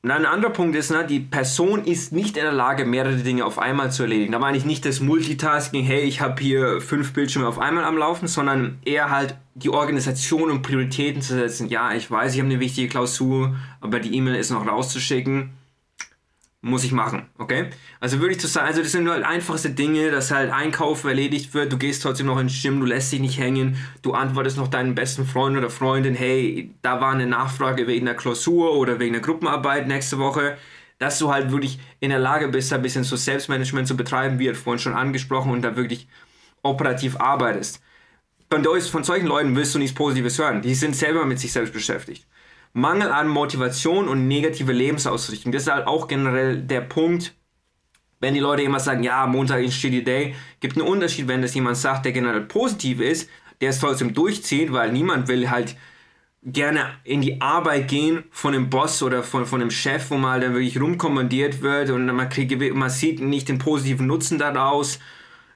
Und 0.01 0.11
ein 0.11 0.25
anderer 0.25 0.51
Punkt 0.51 0.75
ist, 0.75 0.91
ne, 0.91 1.07
die 1.07 1.21
Person 1.21 1.85
ist 1.85 2.11
nicht 2.11 2.35
in 2.35 2.43
der 2.43 2.51
Lage, 2.51 2.83
mehrere 2.83 3.15
Dinge 3.15 3.45
auf 3.45 3.59
einmal 3.59 3.93
zu 3.93 4.03
erledigen. 4.03 4.33
Da 4.33 4.39
meine 4.39 4.57
ich 4.57 4.65
nicht 4.65 4.83
das 4.83 4.99
Multitasking, 4.99 5.85
hey, 5.85 6.01
ich 6.01 6.19
habe 6.19 6.41
hier 6.41 6.81
fünf 6.81 7.13
Bildschirme 7.13 7.47
auf 7.47 7.59
einmal 7.59 7.85
am 7.85 7.97
Laufen, 7.97 8.27
sondern 8.27 8.79
eher 8.83 9.09
halt 9.09 9.37
die 9.55 9.69
Organisation 9.69 10.51
und 10.51 10.63
Prioritäten 10.63 11.21
zu 11.21 11.35
setzen. 11.35 11.69
Ja, 11.69 11.93
ich 11.93 12.11
weiß, 12.11 12.33
ich 12.33 12.41
habe 12.41 12.49
eine 12.49 12.59
wichtige 12.59 12.89
Klausur, 12.89 13.55
aber 13.79 14.01
die 14.01 14.13
E-Mail 14.13 14.35
ist 14.35 14.51
noch 14.51 14.67
rauszuschicken 14.67 15.56
muss 16.61 16.83
ich 16.83 16.91
machen, 16.91 17.27
okay? 17.37 17.69
Also 17.99 18.19
würde 18.19 18.33
ich 18.33 18.39
zu 18.39 18.47
sagen, 18.47 18.67
also 18.67 18.81
das 18.81 18.91
sind 18.91 19.03
nur 19.03 19.13
halt 19.13 19.23
einfachste 19.23 19.69
Dinge, 19.69 20.09
dass 20.09 20.31
halt 20.31 20.51
Einkauf 20.51 21.03
erledigt 21.03 21.53
wird, 21.53 21.71
du 21.71 21.77
gehst 21.77 22.01
trotzdem 22.01 22.25
noch 22.25 22.39
ins 22.39 22.61
Gym, 22.61 22.79
du 22.79 22.85
lässt 22.85 23.11
dich 23.11 23.19
nicht 23.19 23.39
hängen, 23.39 23.77
du 24.01 24.13
antwortest 24.13 24.57
noch 24.57 24.67
deinem 24.67 24.95
besten 24.95 25.25
Freund 25.25 25.55
oder 25.55 25.69
Freundin, 25.69 26.15
hey, 26.15 26.73
da 26.81 26.99
war 26.99 27.13
eine 27.13 27.27
Nachfrage 27.27 27.87
wegen 27.87 28.05
der 28.05 28.15
Klausur 28.15 28.73
oder 28.73 28.99
wegen 28.99 29.13
der 29.13 29.21
Gruppenarbeit 29.21 29.87
nächste 29.87 30.17
Woche, 30.17 30.57
dass 30.97 31.19
du 31.19 31.31
halt 31.31 31.51
wirklich 31.51 31.79
in 31.99 32.09
der 32.09 32.19
Lage 32.19 32.47
bist, 32.47 32.73
ein 32.73 32.81
bisschen 32.81 33.03
so 33.03 33.15
Selbstmanagement 33.15 33.87
zu 33.87 33.95
betreiben, 33.95 34.39
wie 34.39 34.51
vorhin 34.55 34.79
schon 34.79 34.93
angesprochen, 34.93 35.51
und 35.51 35.61
da 35.61 35.75
wirklich 35.75 36.07
operativ 36.63 37.17
arbeitest. 37.17 37.81
Von, 38.49 38.63
von 38.63 39.03
solchen 39.03 39.27
Leuten 39.27 39.55
willst 39.55 39.75
du 39.75 39.79
nichts 39.79 39.93
Positives 39.93 40.39
hören, 40.39 40.61
die 40.61 40.73
sind 40.73 40.95
selber 40.95 41.25
mit 41.25 41.39
sich 41.39 41.51
selbst 41.51 41.73
beschäftigt. 41.73 42.25
Mangel 42.77 43.11
an 43.11 43.27
Motivation 43.27 44.07
und 44.07 44.27
negative 44.27 44.71
Lebensausrichtung. 44.71 45.51
Das 45.51 45.63
ist 45.63 45.71
halt 45.71 45.87
auch 45.87 46.07
generell 46.07 46.61
der 46.61 46.81
Punkt, 46.81 47.33
wenn 48.19 48.35
die 48.35 48.39
Leute 48.39 48.61
immer 48.61 48.79
sagen, 48.79 49.01
ja, 49.01 49.25
Montag 49.25 49.63
ist 49.63 49.73
Shitty 49.73 50.03
Day, 50.03 50.35
gibt 50.59 50.77
einen 50.77 50.87
Unterschied, 50.87 51.27
wenn 51.27 51.41
das 51.41 51.55
jemand 51.55 51.77
sagt, 51.77 52.05
der 52.05 52.11
generell 52.11 52.41
positiv 52.41 53.01
ist, 53.01 53.31
der 53.61 53.71
es 53.71 53.79
trotzdem 53.79 54.13
durchzieht, 54.13 54.71
weil 54.73 54.91
niemand 54.91 55.27
will 55.27 55.49
halt 55.49 55.75
gerne 56.43 56.85
in 57.03 57.21
die 57.21 57.41
Arbeit 57.41 57.87
gehen 57.87 58.25
von 58.29 58.53
dem 58.53 58.69
Boss 58.69 59.01
oder 59.01 59.23
von, 59.23 59.47
von 59.47 59.59
dem 59.59 59.71
Chef, 59.71 60.11
wo 60.11 60.17
mal 60.17 60.39
dann 60.39 60.53
wirklich 60.53 60.79
rumkommandiert 60.79 61.63
wird 61.63 61.89
und 61.89 62.05
man, 62.05 62.29
kriegt, 62.29 62.75
man 62.75 62.91
sieht 62.91 63.19
nicht 63.19 63.49
den 63.49 63.57
positiven 63.57 64.05
Nutzen 64.05 64.37
daraus, 64.37 64.99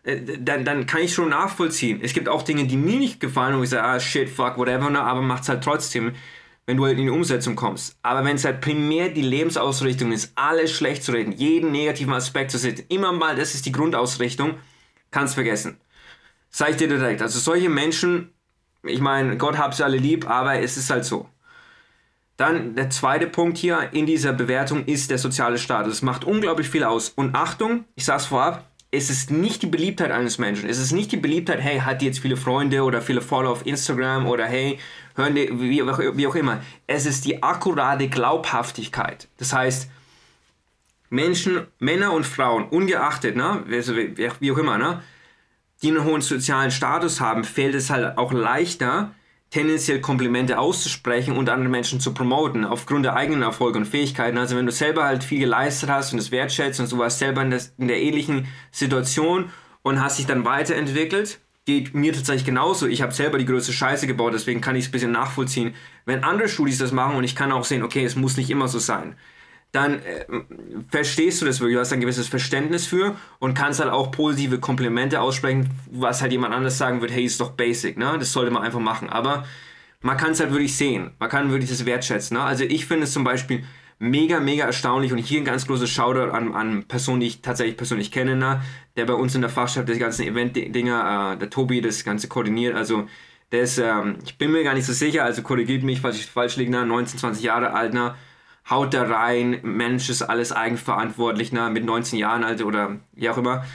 äh, 0.03 0.19
dann, 0.39 0.65
dann 0.65 0.87
kann 0.87 1.01
ich 1.01 1.13
schon 1.13 1.29
nachvollziehen. 1.29 1.99
Es 2.01 2.15
gibt 2.15 2.27
auch 2.27 2.41
Dinge, 2.41 2.65
die 2.65 2.77
mir 2.77 2.97
nicht 2.97 3.19
gefallen 3.19 3.53
und 3.53 3.63
ich 3.63 3.69
sage, 3.69 3.83
ah, 3.83 3.99
shit, 3.99 4.27
fuck, 4.27 4.57
whatever, 4.57 4.89
aber 4.99 5.21
macht 5.21 5.43
es 5.43 5.49
halt 5.49 5.63
trotzdem 5.63 6.13
wenn 6.71 6.77
du 6.77 6.85
halt 6.85 6.97
in 6.97 7.03
die 7.03 7.11
Umsetzung 7.11 7.57
kommst. 7.57 7.97
Aber 8.01 8.23
wenn 8.23 8.37
es 8.37 8.45
halt 8.45 8.61
primär 8.61 9.09
die 9.09 9.21
Lebensausrichtung 9.21 10.13
ist, 10.13 10.31
alles 10.35 10.71
schlecht 10.71 11.03
zu 11.03 11.11
reden, 11.11 11.33
jeden 11.33 11.73
negativen 11.73 12.13
Aspekt 12.13 12.49
zu 12.49 12.57
sehen, 12.57 12.81
immer 12.87 13.11
mal, 13.11 13.35
das 13.35 13.55
ist 13.55 13.65
die 13.65 13.73
Grundausrichtung, 13.73 14.53
kannst 15.11 15.33
vergessen. 15.33 15.81
Sag 16.49 16.69
ich 16.69 16.75
dir 16.77 16.87
direkt. 16.87 17.21
Also 17.21 17.39
solche 17.39 17.67
Menschen, 17.67 18.29
ich 18.83 19.01
meine, 19.01 19.35
Gott 19.35 19.57
hab 19.57 19.73
sie 19.73 19.83
alle 19.83 19.97
lieb, 19.97 20.29
aber 20.29 20.61
es 20.61 20.77
ist 20.77 20.89
halt 20.89 21.03
so. 21.03 21.27
Dann 22.37 22.73
der 22.73 22.89
zweite 22.89 23.27
Punkt 23.27 23.57
hier 23.57 23.89
in 23.91 24.05
dieser 24.05 24.31
Bewertung 24.31 24.85
ist 24.85 25.11
der 25.11 25.17
soziale 25.17 25.57
Status. 25.57 25.95
Es 25.95 26.01
macht 26.01 26.23
unglaublich 26.23 26.69
viel 26.69 26.85
aus. 26.85 27.09
Und 27.09 27.35
Achtung, 27.35 27.83
ich 27.95 28.05
sag's 28.05 28.27
vorab, 28.27 28.71
es 28.91 29.09
ist 29.09 29.29
nicht 29.29 29.61
die 29.61 29.67
Beliebtheit 29.67 30.11
eines 30.11 30.37
Menschen. 30.37 30.69
Es 30.69 30.77
ist 30.77 30.93
nicht 30.93 31.11
die 31.11 31.17
Beliebtheit, 31.17 31.59
hey, 31.59 31.79
hat 31.79 32.01
die 32.01 32.05
jetzt 32.05 32.19
viele 32.19 32.37
Freunde 32.37 32.83
oder 32.83 33.01
viele 33.01 33.21
Follower 33.21 33.51
auf 33.51 33.65
Instagram 33.65 34.25
oder 34.25 34.45
hey, 34.45 34.79
hören 35.15 35.35
die, 35.35 35.49
wie, 35.59 35.81
wie 35.85 36.27
auch 36.27 36.35
immer. 36.35 36.61
Es 36.87 37.05
ist 37.05 37.25
die 37.25 37.43
akkurate 37.43 38.07
Glaubhaftigkeit. 38.07 39.27
Das 39.37 39.53
heißt, 39.53 39.89
Menschen, 41.09 41.67
Männer 41.79 42.13
und 42.13 42.25
Frauen, 42.25 42.69
ungeachtet, 42.69 43.35
ne, 43.35 43.63
also 43.69 43.95
wie, 43.95 44.51
auch 44.51 44.57
immer, 44.57 44.77
ne, 44.77 45.03
die 45.81 45.89
einen 45.89 46.05
hohen 46.05 46.21
sozialen 46.21 46.71
Status 46.71 47.19
haben, 47.19 47.43
fällt 47.43 47.75
es 47.75 47.89
halt 47.89 48.17
auch 48.17 48.31
leichter, 48.31 49.13
tendenziell 49.49 49.99
Komplimente 49.99 50.57
auszusprechen 50.57 51.35
und 51.35 51.49
andere 51.49 51.69
Menschen 51.69 51.99
zu 51.99 52.13
promoten, 52.13 52.63
aufgrund 52.63 53.03
der 53.03 53.15
eigenen 53.15 53.41
Erfolge 53.41 53.77
und 53.79 53.85
Fähigkeiten. 53.85 54.37
Also 54.37 54.55
wenn 54.55 54.65
du 54.65 54.71
selber 54.71 55.03
halt 55.03 55.25
viel 55.25 55.39
geleistet 55.39 55.89
hast 55.89 56.13
und 56.13 56.19
es 56.19 56.31
wertschätzt 56.31 56.79
und 56.79 56.89
du 56.89 56.97
warst 56.97 57.19
selber 57.19 57.41
in, 57.41 57.51
das, 57.51 57.73
in 57.77 57.89
der 57.89 58.01
ähnlichen 58.01 58.47
Situation 58.71 59.51
und 59.81 60.01
hast 60.01 60.19
dich 60.19 60.27
dann 60.27 60.45
weiterentwickelt, 60.45 61.39
geht 61.65 61.93
mir 61.93 62.13
tatsächlich 62.13 62.45
genauso. 62.45 62.87
Ich 62.87 63.01
habe 63.01 63.13
selber 63.13 63.37
die 63.37 63.45
größte 63.45 63.73
Scheiße 63.73 64.07
gebaut, 64.07 64.33
deswegen 64.33 64.61
kann 64.61 64.75
ich 64.75 64.85
es 64.85 64.89
ein 64.89 64.91
bisschen 64.91 65.11
nachvollziehen. 65.11 65.75
Wenn 66.05 66.23
andere 66.23 66.49
Studis 66.49 66.77
das 66.79 66.91
machen 66.91 67.15
und 67.15 67.23
ich 67.23 67.35
kann 67.35 67.51
auch 67.51 67.65
sehen, 67.65 67.83
okay, 67.83 68.03
es 68.03 68.15
muss 68.15 68.37
nicht 68.37 68.49
immer 68.49 68.67
so 68.67 68.79
sein 68.79 69.15
dann 69.71 70.01
äh, 70.03 70.25
verstehst 70.89 71.41
du 71.41 71.45
das 71.45 71.59
wirklich, 71.59 71.75
du 71.75 71.79
hast 71.79 71.93
ein 71.93 72.01
gewisses 72.01 72.27
Verständnis 72.27 72.85
für 72.85 73.15
und 73.39 73.53
kannst 73.53 73.79
halt 73.79 73.89
auch 73.89 74.11
positive 74.11 74.59
Komplimente 74.59 75.21
aussprechen, 75.21 75.69
was 75.89 76.21
halt 76.21 76.31
jemand 76.33 76.53
anders 76.53 76.77
sagen 76.77 77.01
wird, 77.01 77.11
hey, 77.11 77.23
ist 77.23 77.39
doch 77.39 77.51
basic, 77.51 77.97
ne? 77.97 78.17
Das 78.19 78.33
sollte 78.33 78.51
man 78.51 78.63
einfach 78.63 78.79
machen. 78.79 79.09
Aber 79.09 79.45
man 80.01 80.17
kann 80.17 80.31
es 80.31 80.39
halt 80.39 80.51
wirklich 80.51 80.75
sehen, 80.75 81.11
man 81.19 81.29
kann 81.29 81.51
wirklich 81.51 81.69
das 81.69 81.85
wertschätzen. 81.85 82.35
Ne? 82.35 82.43
Also 82.43 82.63
ich 82.63 82.85
finde 82.85 83.03
es 83.03 83.13
zum 83.13 83.23
Beispiel 83.23 83.63
mega, 84.01 84.39
mega 84.39 84.65
erstaunlich 84.65 85.11
und 85.11 85.19
hier 85.19 85.39
ein 85.39 85.45
ganz 85.45 85.67
großes 85.67 85.89
Shoutout 85.89 86.31
an, 86.31 86.53
an 86.55 86.83
Personen, 86.83 87.19
die 87.19 87.27
ich 87.27 87.41
tatsächlich 87.41 87.77
persönlich 87.77 88.11
kenne, 88.11 88.35
ne? 88.35 88.61
der 88.97 89.05
bei 89.05 89.13
uns 89.13 89.35
in 89.35 89.41
der 89.41 89.49
Fachschaft 89.49 89.87
das 89.87 89.99
ganze 89.99 90.25
Event-Dinger, 90.25 91.33
äh, 91.33 91.37
der 91.37 91.49
Tobi, 91.49 91.81
das 91.81 92.03
Ganze 92.03 92.27
koordiniert, 92.27 92.75
also 92.75 93.07
der 93.51 93.61
ist, 93.61 93.77
ähm, 93.77 94.17
ich 94.25 94.37
bin 94.37 94.51
mir 94.51 94.63
gar 94.63 94.73
nicht 94.73 94.85
so 94.85 94.93
sicher, 94.93 95.23
also 95.23 95.43
korrigiert 95.43 95.83
mich, 95.83 96.01
falls 96.01 96.17
ich 96.17 96.25
falsch 96.25 96.55
liege, 96.57 96.71
ne? 96.71 96.85
19, 96.85 97.19
20 97.19 97.43
Jahre 97.43 97.73
alt, 97.73 97.93
ne? 97.93 98.15
haut 98.69 98.93
da 98.93 99.03
rein, 99.03 99.59
Mensch 99.63 100.09
ist 100.09 100.21
alles 100.21 100.51
eigenverantwortlich, 100.51 101.51
ne, 101.51 101.69
mit 101.69 101.85
19 101.85 102.17
Jahren 102.17 102.43
alt 102.43 102.63
oder 102.63 102.97
wie 103.13 103.29
auch 103.29 103.37
immer. 103.37 103.65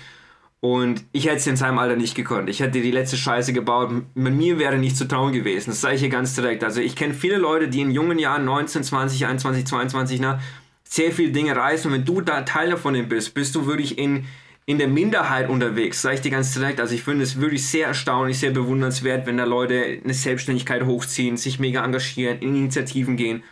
Und 0.68 1.04
ich 1.12 1.26
hätte 1.26 1.36
es 1.36 1.46
in 1.46 1.54
seinem 1.54 1.78
Alter 1.78 1.94
nicht 1.94 2.16
gekonnt. 2.16 2.50
Ich 2.50 2.58
hätte 2.58 2.80
die 2.80 2.90
letzte 2.90 3.16
Scheiße 3.16 3.52
gebaut. 3.52 4.02
Mit 4.14 4.34
mir 4.34 4.58
wäre 4.58 4.78
nicht 4.78 4.96
zu 4.96 5.06
trauen 5.06 5.32
gewesen. 5.32 5.70
Das 5.70 5.80
sage 5.80 5.94
ich 5.94 6.00
hier 6.00 6.10
ganz 6.10 6.34
direkt. 6.34 6.64
Also 6.64 6.80
ich 6.80 6.96
kenne 6.96 7.14
viele 7.14 7.36
Leute, 7.36 7.68
die 7.68 7.82
in 7.82 7.92
jungen 7.92 8.18
Jahren, 8.18 8.44
19, 8.44 8.82
20, 8.82 9.26
21, 9.26 9.64
22, 9.64 10.18
na, 10.18 10.40
sehr 10.82 11.12
viele 11.12 11.30
Dinge 11.30 11.54
reißen. 11.54 11.88
Und 11.88 11.96
wenn 11.96 12.04
du 12.04 12.20
da 12.20 12.42
Teil 12.42 12.70
davon 12.70 13.08
bist, 13.08 13.32
bist 13.32 13.54
du 13.54 13.66
wirklich 13.66 13.96
in, 13.96 14.24
in 14.64 14.78
der 14.78 14.88
Minderheit 14.88 15.48
unterwegs. 15.48 16.02
Sage 16.02 16.16
ich 16.16 16.20
dir 16.22 16.32
ganz 16.32 16.52
direkt. 16.52 16.80
Also 16.80 16.96
ich 16.96 17.04
finde 17.04 17.22
es 17.22 17.40
wirklich 17.40 17.64
sehr 17.64 17.86
erstaunlich, 17.86 18.40
sehr 18.40 18.50
bewundernswert, 18.50 19.24
wenn 19.24 19.36
da 19.36 19.44
Leute 19.44 20.00
eine 20.02 20.14
Selbstständigkeit 20.14 20.84
hochziehen, 20.84 21.36
sich 21.36 21.60
mega 21.60 21.84
engagieren, 21.84 22.40
in 22.40 22.56
Initiativen 22.56 23.16
gehen. 23.16 23.44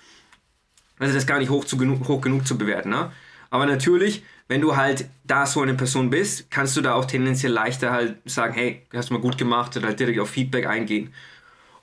Also 0.98 1.14
das 1.14 1.28
gar 1.28 1.38
nicht 1.38 1.50
hoch, 1.50 1.64
zu 1.64 1.76
genug, 1.76 2.08
hoch 2.08 2.20
genug 2.20 2.44
zu 2.44 2.58
bewerten. 2.58 2.90
Ne? 2.90 3.12
Aber 3.54 3.66
natürlich 3.66 4.24
wenn 4.48 4.60
du 4.60 4.76
halt 4.76 5.08
da 5.24 5.46
so 5.46 5.62
eine 5.62 5.74
Person 5.74 6.10
bist, 6.10 6.50
kannst 6.50 6.76
du 6.76 6.82
da 6.82 6.94
auch 6.94 7.06
tendenziell 7.06 7.52
leichter 7.52 7.92
halt 7.92 8.16
sagen, 8.24 8.54
hey, 8.54 8.86
hast 8.92 9.10
du 9.10 9.14
mal 9.14 9.20
gut 9.20 9.38
gemacht 9.38 9.76
oder 9.76 9.88
halt 9.88 10.00
direkt 10.00 10.20
auf 10.20 10.30
Feedback 10.30 10.66
eingehen. 10.66 11.14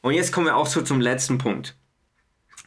Und 0.01 0.13
jetzt 0.13 0.31
kommen 0.31 0.47
wir 0.47 0.55
auch 0.55 0.67
so 0.67 0.81
zum 0.81 1.01
letzten 1.01 1.37
Punkt. 1.37 1.75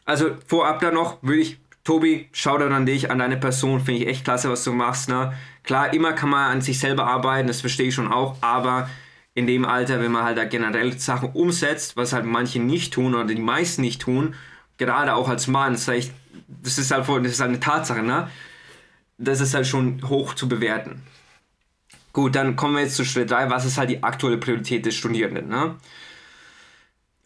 Also 0.05 0.37
vorab 0.47 0.81
da 0.81 0.91
noch 0.91 1.23
würde 1.23 1.41
ich, 1.41 1.59
Tobi, 1.85 2.29
schau 2.33 2.59
dann 2.59 2.73
an 2.73 2.87
dich, 2.87 3.11
an 3.11 3.19
deine 3.19 3.37
Person, 3.37 3.81
finde 3.81 4.03
ich 4.03 4.09
echt 4.09 4.25
klasse, 4.25 4.51
was 4.51 4.65
du 4.65 4.73
machst. 4.73 5.09
Ne? 5.09 5.33
Klar, 5.63 5.93
immer 5.93 6.13
kann 6.13 6.31
man 6.31 6.51
an 6.51 6.61
sich 6.61 6.79
selber 6.79 7.07
arbeiten, 7.07 7.47
das 7.47 7.61
verstehe 7.61 7.89
ich 7.89 7.95
schon 7.95 8.13
auch, 8.13 8.37
aber 8.41 8.89
in 9.35 9.47
dem 9.47 9.65
Alter, 9.65 10.01
wenn 10.01 10.13
man 10.13 10.25
halt 10.25 10.39
da 10.39 10.45
generell 10.45 10.99
Sachen 10.99 11.31
umsetzt, 11.33 11.97
was 11.97 12.13
halt 12.13 12.25
manche 12.25 12.61
nicht 12.61 12.93
tun 12.95 13.15
oder 13.15 13.25
die 13.25 13.35
meisten 13.37 13.83
nicht 13.83 14.01
tun, 14.01 14.35
gerade 14.79 15.15
auch 15.15 15.29
als 15.29 15.47
Mann, 15.47 15.73
das 15.73 15.89
ist, 15.89 16.13
das 16.49 16.79
ist 16.79 16.91
halt, 16.91 17.09
das 17.09 17.33
ist 17.33 17.41
halt 17.41 17.51
eine 17.51 17.61
Tatsache, 17.61 18.03
ne? 18.03 18.29
Das 19.19 19.41
ist 19.41 19.55
halt 19.55 19.67
schon 19.67 20.09
hoch 20.09 20.35
zu 20.35 20.49
bewerten. 20.49 21.03
Gut, 22.13 22.37
dann 22.37 22.57
kommen 22.57 22.77
wir 22.77 22.83
jetzt 22.83 22.97
zu 22.97 23.05
Schritt 23.05 23.31
3. 23.31 23.51
Was 23.51 23.65
ist 23.65 23.77
halt 23.77 23.91
die 23.91 24.03
aktuelle 24.03 24.39
Priorität 24.39 24.87
des 24.87 24.95
Studierenden? 24.95 25.49
Ne? 25.49 25.77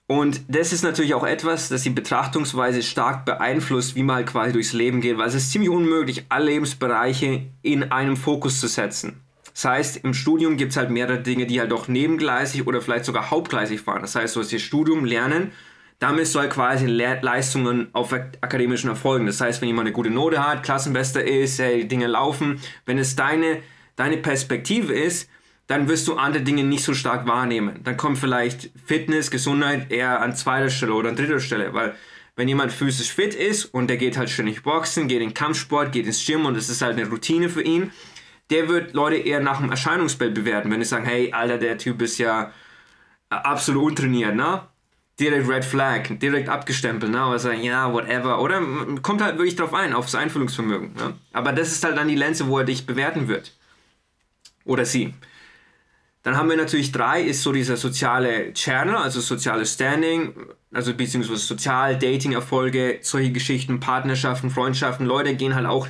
Und 0.07 0.41
das 0.49 0.73
ist 0.73 0.83
natürlich 0.83 1.13
auch 1.13 1.27
etwas, 1.27 1.69
das 1.69 1.83
die 1.83 1.91
Betrachtungsweise 1.91 2.83
stark 2.83 3.27
beeinflusst, 3.27 3.95
wie 3.95 4.03
man 4.03 4.17
halt 4.17 4.27
quasi 4.29 4.55
durchs 4.55 4.73
Leben 4.73 5.03
geht, 5.03 5.19
weil 5.19 5.29
es 5.29 5.35
ist 5.35 5.53
ziemlich 5.53 5.69
unmöglich, 5.69 6.25
alle 6.31 6.47
Lebensbereiche 6.47 7.43
in 7.61 7.93
einem 7.93 8.17
Fokus 8.17 8.59
zu 8.59 8.69
setzen. 8.69 9.21
Das 9.53 9.67
heißt, 9.67 9.97
im 10.05 10.15
Studium 10.15 10.57
gibt 10.57 10.71
es 10.71 10.79
halt 10.79 10.89
mehrere 10.89 11.21
Dinge, 11.21 11.45
die 11.45 11.61
halt 11.61 11.75
auch 11.75 11.89
nebengleisig 11.89 12.67
oder 12.67 12.81
vielleicht 12.81 13.05
sogar 13.05 13.31
hauptgleisig 13.31 13.83
fahren. 13.83 14.01
Das 14.01 14.15
heißt, 14.15 14.35
du 14.35 14.41
hast 14.41 14.53
das 14.53 14.63
Studium, 14.63 15.05
Lernen, 15.05 15.53
damit 15.99 16.27
soll 16.29 16.49
quasi 16.49 16.87
Le 16.87 17.19
Leistungen 17.23 17.89
auf 17.93 18.13
akademischen 18.13 18.89
Erfolgen. 18.89 19.27
Das 19.27 19.41
heißt, 19.41 19.61
wenn 19.61 19.69
jemand 19.69 19.87
eine 19.87 19.95
gute 19.95 20.11
Note 20.11 20.47
hat, 20.47 20.63
Klassenbester 20.63 21.25
ist, 21.25 21.59
hey, 21.59 21.87
Dinge 21.89 22.07
laufen, 22.07 22.61
wenn 22.87 22.99
es 22.99 23.17
deine, 23.17 23.63
deine 23.97 24.19
Perspektive 24.19 24.93
ist, 24.93 25.29
dann 25.67 25.89
wirst 25.89 26.09
du 26.09 26.15
andere 26.15 26.43
Dinge 26.43 26.65
nicht 26.65 26.83
so 26.83 26.95
stark 26.95 27.27
wahrnehmen. 27.27 27.81
Dann 27.85 27.97
kommt 27.97 28.19
vielleicht 28.19 28.71
Fitness, 28.87 29.31
Gesundheit 29.31 29.91
eher 29.91 30.21
an 30.23 30.35
zweiter 30.35 30.71
Stelle 30.71 30.95
oder 30.95 31.11
an 31.11 31.17
dritter 31.17 31.41
Stelle, 31.41 31.75
weil 31.75 31.95
wenn 32.37 32.49
jemand 32.49 32.73
physisch 32.73 33.13
fit 33.13 33.35
ist 33.35 33.67
und 33.67 33.89
der 33.89 33.97
geht 33.97 34.17
halt 34.17 34.31
ständig 34.31 34.63
boxen, 34.63 35.09
geht 35.09 35.21
in 35.21 35.35
Kampfsport, 35.35 35.93
geht 35.93 36.07
ins 36.07 36.25
Gym 36.25 36.47
und 36.47 36.57
es 36.57 36.69
ist 36.69 36.81
halt 36.81 36.97
eine 36.97 37.09
Routine 37.09 37.49
für 37.49 37.63
ihn, 37.63 37.91
der 38.51 38.69
wird 38.69 38.95
Leute 38.95 39.17
eher 39.17 39.41
nach 39.41 39.59
dem 39.61 39.71
Erscheinungsbild 39.71 40.35
bewerten. 40.35 40.71
Wenn 40.71 40.79
die 40.79 40.87
sagen, 40.87 41.05
hey, 41.05 41.33
Alter, 41.33 41.59
der 41.59 41.77
Typ 41.77 42.01
ist 42.01 42.17
ja 42.19 42.53
absolut 43.29 43.83
untrainiert, 43.83 44.37
ne? 44.37 44.63
Direkt 45.19 45.49
Red 45.49 45.65
Flag, 45.65 46.19
direkt 46.21 46.49
abgestempelt, 46.49 47.11
ne? 47.11 47.27
Oder 47.27 47.39
sagen, 47.39 47.63
ja, 47.63 47.93
whatever. 47.93 48.41
Oder 48.41 48.63
kommt 49.03 49.21
halt 49.21 49.37
wirklich 49.37 49.57
drauf 49.57 49.75
ein, 49.75 49.93
aufs 49.93 50.15
Einfühlungsvermögen. 50.15 50.93
Ne? 50.95 51.15
Aber 51.33 51.53
das 51.53 51.73
ist 51.73 51.85
halt 51.85 51.97
dann 51.97 52.09
die 52.09 52.15
Lenze, 52.15 52.47
wo 52.47 52.59
er 52.59 52.65
dich 52.65 52.87
bewerten 52.87 53.29
wird. 53.29 53.53
Oder 54.65 54.85
sie. 54.85 55.15
Dann 56.23 56.37
haben 56.37 56.51
wir 56.51 56.57
natürlich 56.57 56.93
drei, 56.93 57.23
ist 57.23 57.43
so 57.43 57.53
dieser 57.53 57.77
soziale 57.77 58.53
Channel, 58.53 58.97
also 58.97 59.21
soziale 59.21 59.65
Standing, 59.65 60.35
also 60.73 60.93
beziehungsweise 60.95 61.39
sozial, 61.39 61.99
Dating-Erfolge, 61.99 62.99
solche 63.01 63.33
Geschichten, 63.33 63.81
Partnerschaften, 63.81 64.51
Freundschaften. 64.51 65.07
Leute 65.07 65.35
gehen 65.37 65.55
halt 65.55 65.67
auch 65.67 65.89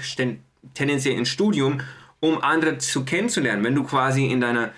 tendenziell 0.75 1.17
ins 1.17 1.29
Studium, 1.29 1.81
um 2.21 2.41
andere 2.43 2.79
zu 2.79 3.05
kennenzulernen. 3.05 3.65
Wenn 3.65 3.75
du 3.75 3.85
quasi 3.85 4.27
in 4.27 4.41
deiner 4.41 4.71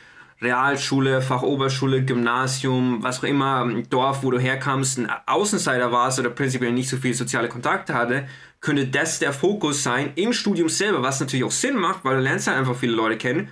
Realschule, 0.42 1.20
Fachoberschule, 1.20 2.02
Gymnasium, 2.02 3.02
was 3.02 3.18
auch 3.18 3.24
immer, 3.24 3.68
Dorf, 3.90 4.22
wo 4.22 4.30
du 4.30 4.38
herkamst, 4.38 4.98
ein 4.98 5.10
Außenseiter 5.26 5.92
warst 5.92 6.18
oder 6.18 6.30
prinzipiell 6.30 6.72
nicht 6.72 6.88
so 6.88 6.96
viele 6.96 7.14
soziale 7.14 7.48
Kontakte 7.48 7.92
hatte, 7.92 8.26
könnte 8.60 8.86
das 8.86 9.18
der 9.18 9.32
Fokus 9.32 9.82
sein 9.82 10.12
im 10.16 10.32
Studium 10.32 10.68
selber, 10.68 11.02
was 11.02 11.20
natürlich 11.20 11.44
auch 11.44 11.50
Sinn 11.50 11.76
macht, 11.76 12.04
weil 12.04 12.16
du 12.16 12.22
lernst 12.22 12.46
halt 12.46 12.58
einfach 12.58 12.76
viele 12.76 12.92
Leute 12.92 13.18
kennen. 13.18 13.50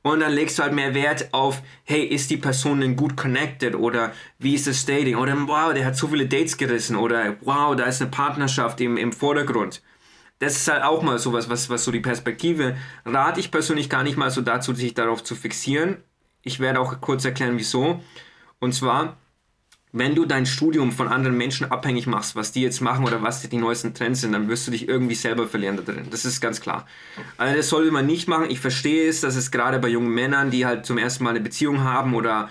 Und 0.00 0.20
dann 0.20 0.32
legst 0.32 0.58
du 0.58 0.62
halt 0.62 0.74
mehr 0.74 0.94
Wert 0.94 1.28
auf, 1.32 1.62
hey, 1.84 2.04
ist 2.04 2.28
die 2.28 2.36
Person 2.36 2.80
denn 2.80 2.94
gut 2.94 3.16
connected 3.16 3.74
oder 3.74 4.12
wie 4.38 4.54
ist 4.54 4.66
das 4.66 4.84
Dating 4.84 5.16
oder 5.16 5.34
wow, 5.46 5.72
der 5.72 5.86
hat 5.86 5.96
so 5.96 6.08
viele 6.08 6.26
Dates 6.26 6.58
gerissen 6.58 6.96
oder 6.96 7.36
wow, 7.40 7.74
da 7.74 7.84
ist 7.84 8.02
eine 8.02 8.10
Partnerschaft 8.10 8.80
im, 8.82 8.98
im 8.98 9.12
Vordergrund. 9.12 9.82
Das 10.40 10.56
ist 10.56 10.68
halt 10.68 10.82
auch 10.82 11.02
mal 11.02 11.18
sowas, 11.18 11.48
was, 11.48 11.70
was 11.70 11.84
so 11.84 11.90
die 11.90 12.00
Perspektive, 12.00 12.76
rate 13.06 13.40
ich 13.40 13.50
persönlich 13.50 13.88
gar 13.88 14.02
nicht 14.02 14.18
mal 14.18 14.30
so 14.30 14.42
dazu, 14.42 14.74
sich 14.74 14.92
darauf 14.92 15.24
zu 15.24 15.34
fixieren, 15.34 15.98
ich 16.44 16.60
werde 16.60 16.80
auch 16.80 17.00
kurz 17.00 17.24
erklären, 17.24 17.54
wieso. 17.56 18.02
Und 18.60 18.72
zwar, 18.74 19.16
wenn 19.92 20.14
du 20.14 20.24
dein 20.26 20.46
Studium 20.46 20.92
von 20.92 21.08
anderen 21.08 21.36
Menschen 21.36 21.70
abhängig 21.70 22.06
machst, 22.06 22.36
was 22.36 22.52
die 22.52 22.62
jetzt 22.62 22.80
machen 22.80 23.04
oder 23.04 23.22
was 23.22 23.48
die 23.48 23.56
neuesten 23.56 23.94
Trends 23.94 24.20
sind, 24.20 24.32
dann 24.32 24.48
wirst 24.48 24.66
du 24.66 24.70
dich 24.70 24.88
irgendwie 24.88 25.14
selber 25.14 25.46
verlieren 25.48 25.76
da 25.76 25.82
drin. 25.82 26.06
Das 26.10 26.24
ist 26.24 26.40
ganz 26.40 26.60
klar. 26.60 26.86
Also 27.38 27.56
das 27.56 27.68
sollte 27.68 27.90
man 27.90 28.06
nicht 28.06 28.28
machen. 28.28 28.50
Ich 28.50 28.60
verstehe 28.60 29.08
es, 29.08 29.20
dass 29.20 29.36
es 29.36 29.50
gerade 29.50 29.78
bei 29.78 29.88
jungen 29.88 30.12
Männern, 30.12 30.50
die 30.50 30.66
halt 30.66 30.84
zum 30.86 30.98
ersten 30.98 31.24
Mal 31.24 31.30
eine 31.30 31.40
Beziehung 31.40 31.82
haben 31.82 32.14
oder 32.14 32.50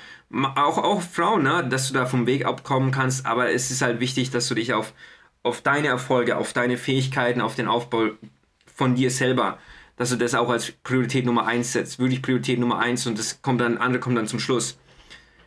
auch, 0.55 0.79
auch 0.79 1.01
Frauen, 1.01 1.43
ne, 1.43 1.67
dass 1.69 1.89
du 1.89 1.93
da 1.93 2.05
vom 2.07 2.25
Weg 2.25 2.45
abkommen 2.45 2.91
kannst, 2.91 3.25
aber 3.25 3.51
es 3.51 3.69
ist 3.69 3.83
halt 3.83 3.99
wichtig, 3.99 4.31
dass 4.31 4.47
du 4.47 4.55
dich 4.55 4.73
auf, 4.73 4.93
auf 5.43 5.61
deine 5.61 5.89
Erfolge, 5.89 6.37
auf 6.37 6.53
deine 6.53 6.77
Fähigkeiten, 6.77 7.39
auf 7.39 7.55
den 7.55 7.67
Aufbau 7.67 8.09
von 8.73 8.95
dir 8.95 9.11
selber 9.11 9.59
dass 9.95 10.09
du 10.09 10.15
das 10.15 10.35
auch 10.35 10.49
als 10.49 10.71
Priorität 10.71 11.25
Nummer 11.25 11.47
1 11.47 11.73
setzt. 11.73 11.99
Wirklich 11.99 12.21
Priorität 12.21 12.59
Nummer 12.59 12.79
1 12.79 13.07
und 13.07 13.19
das 13.19 13.41
kommt 13.41 13.61
dann, 13.61 13.77
andere 13.77 13.99
kommt 13.99 14.17
dann 14.17 14.27
zum 14.27 14.39
Schluss. 14.39 14.77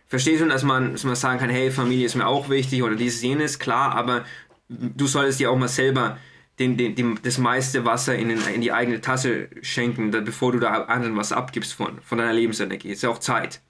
Verstehst 0.09 0.41
du, 0.41 0.47
dass 0.47 0.63
man, 0.63 0.93
dass 0.93 1.05
man 1.05 1.17
sagen 1.17 1.41
kann, 1.41 1.51
hey, 1.51 1.71
Familie 1.71 2.07
ist 2.07 2.15
mir 2.15 2.27
auch 2.27 2.49
wichtig 2.49 2.83
oder 2.83 2.95
dieses, 2.95 3.23
jenes, 3.23 3.59
klar, 3.59 3.95
aber 3.95 4.25
du 4.69 5.07
solltest 5.07 5.41
dir 5.41 5.51
auch 5.51 5.59
mal 5.59 5.69
selber 5.69 6.19
den, 6.59 6.77
den, 6.77 6.95
den, 6.95 7.19
das 7.23 7.39
meiste 7.39 7.85
Wasser 7.85 8.17
in, 8.17 8.29
den, 8.29 8.41
in 8.55 8.61
die 8.61 8.73
eigene 8.73 9.01
Tasse 9.01 9.49
schenken, 9.63 10.11
bevor 10.11 10.53
du 10.53 10.61
da 10.61 10.85
anderen 10.85 11.17
was 11.17 11.33
abgibst 11.33 11.75
von, 11.75 12.01
von 12.01 12.19
deiner 12.19 12.33
Lebensenergie. 12.33 12.91
Ist 12.91 13.03
ja 13.03 13.11
auch 13.11 13.19
Zeit. 13.19 13.61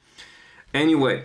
Anyway, 0.72 1.24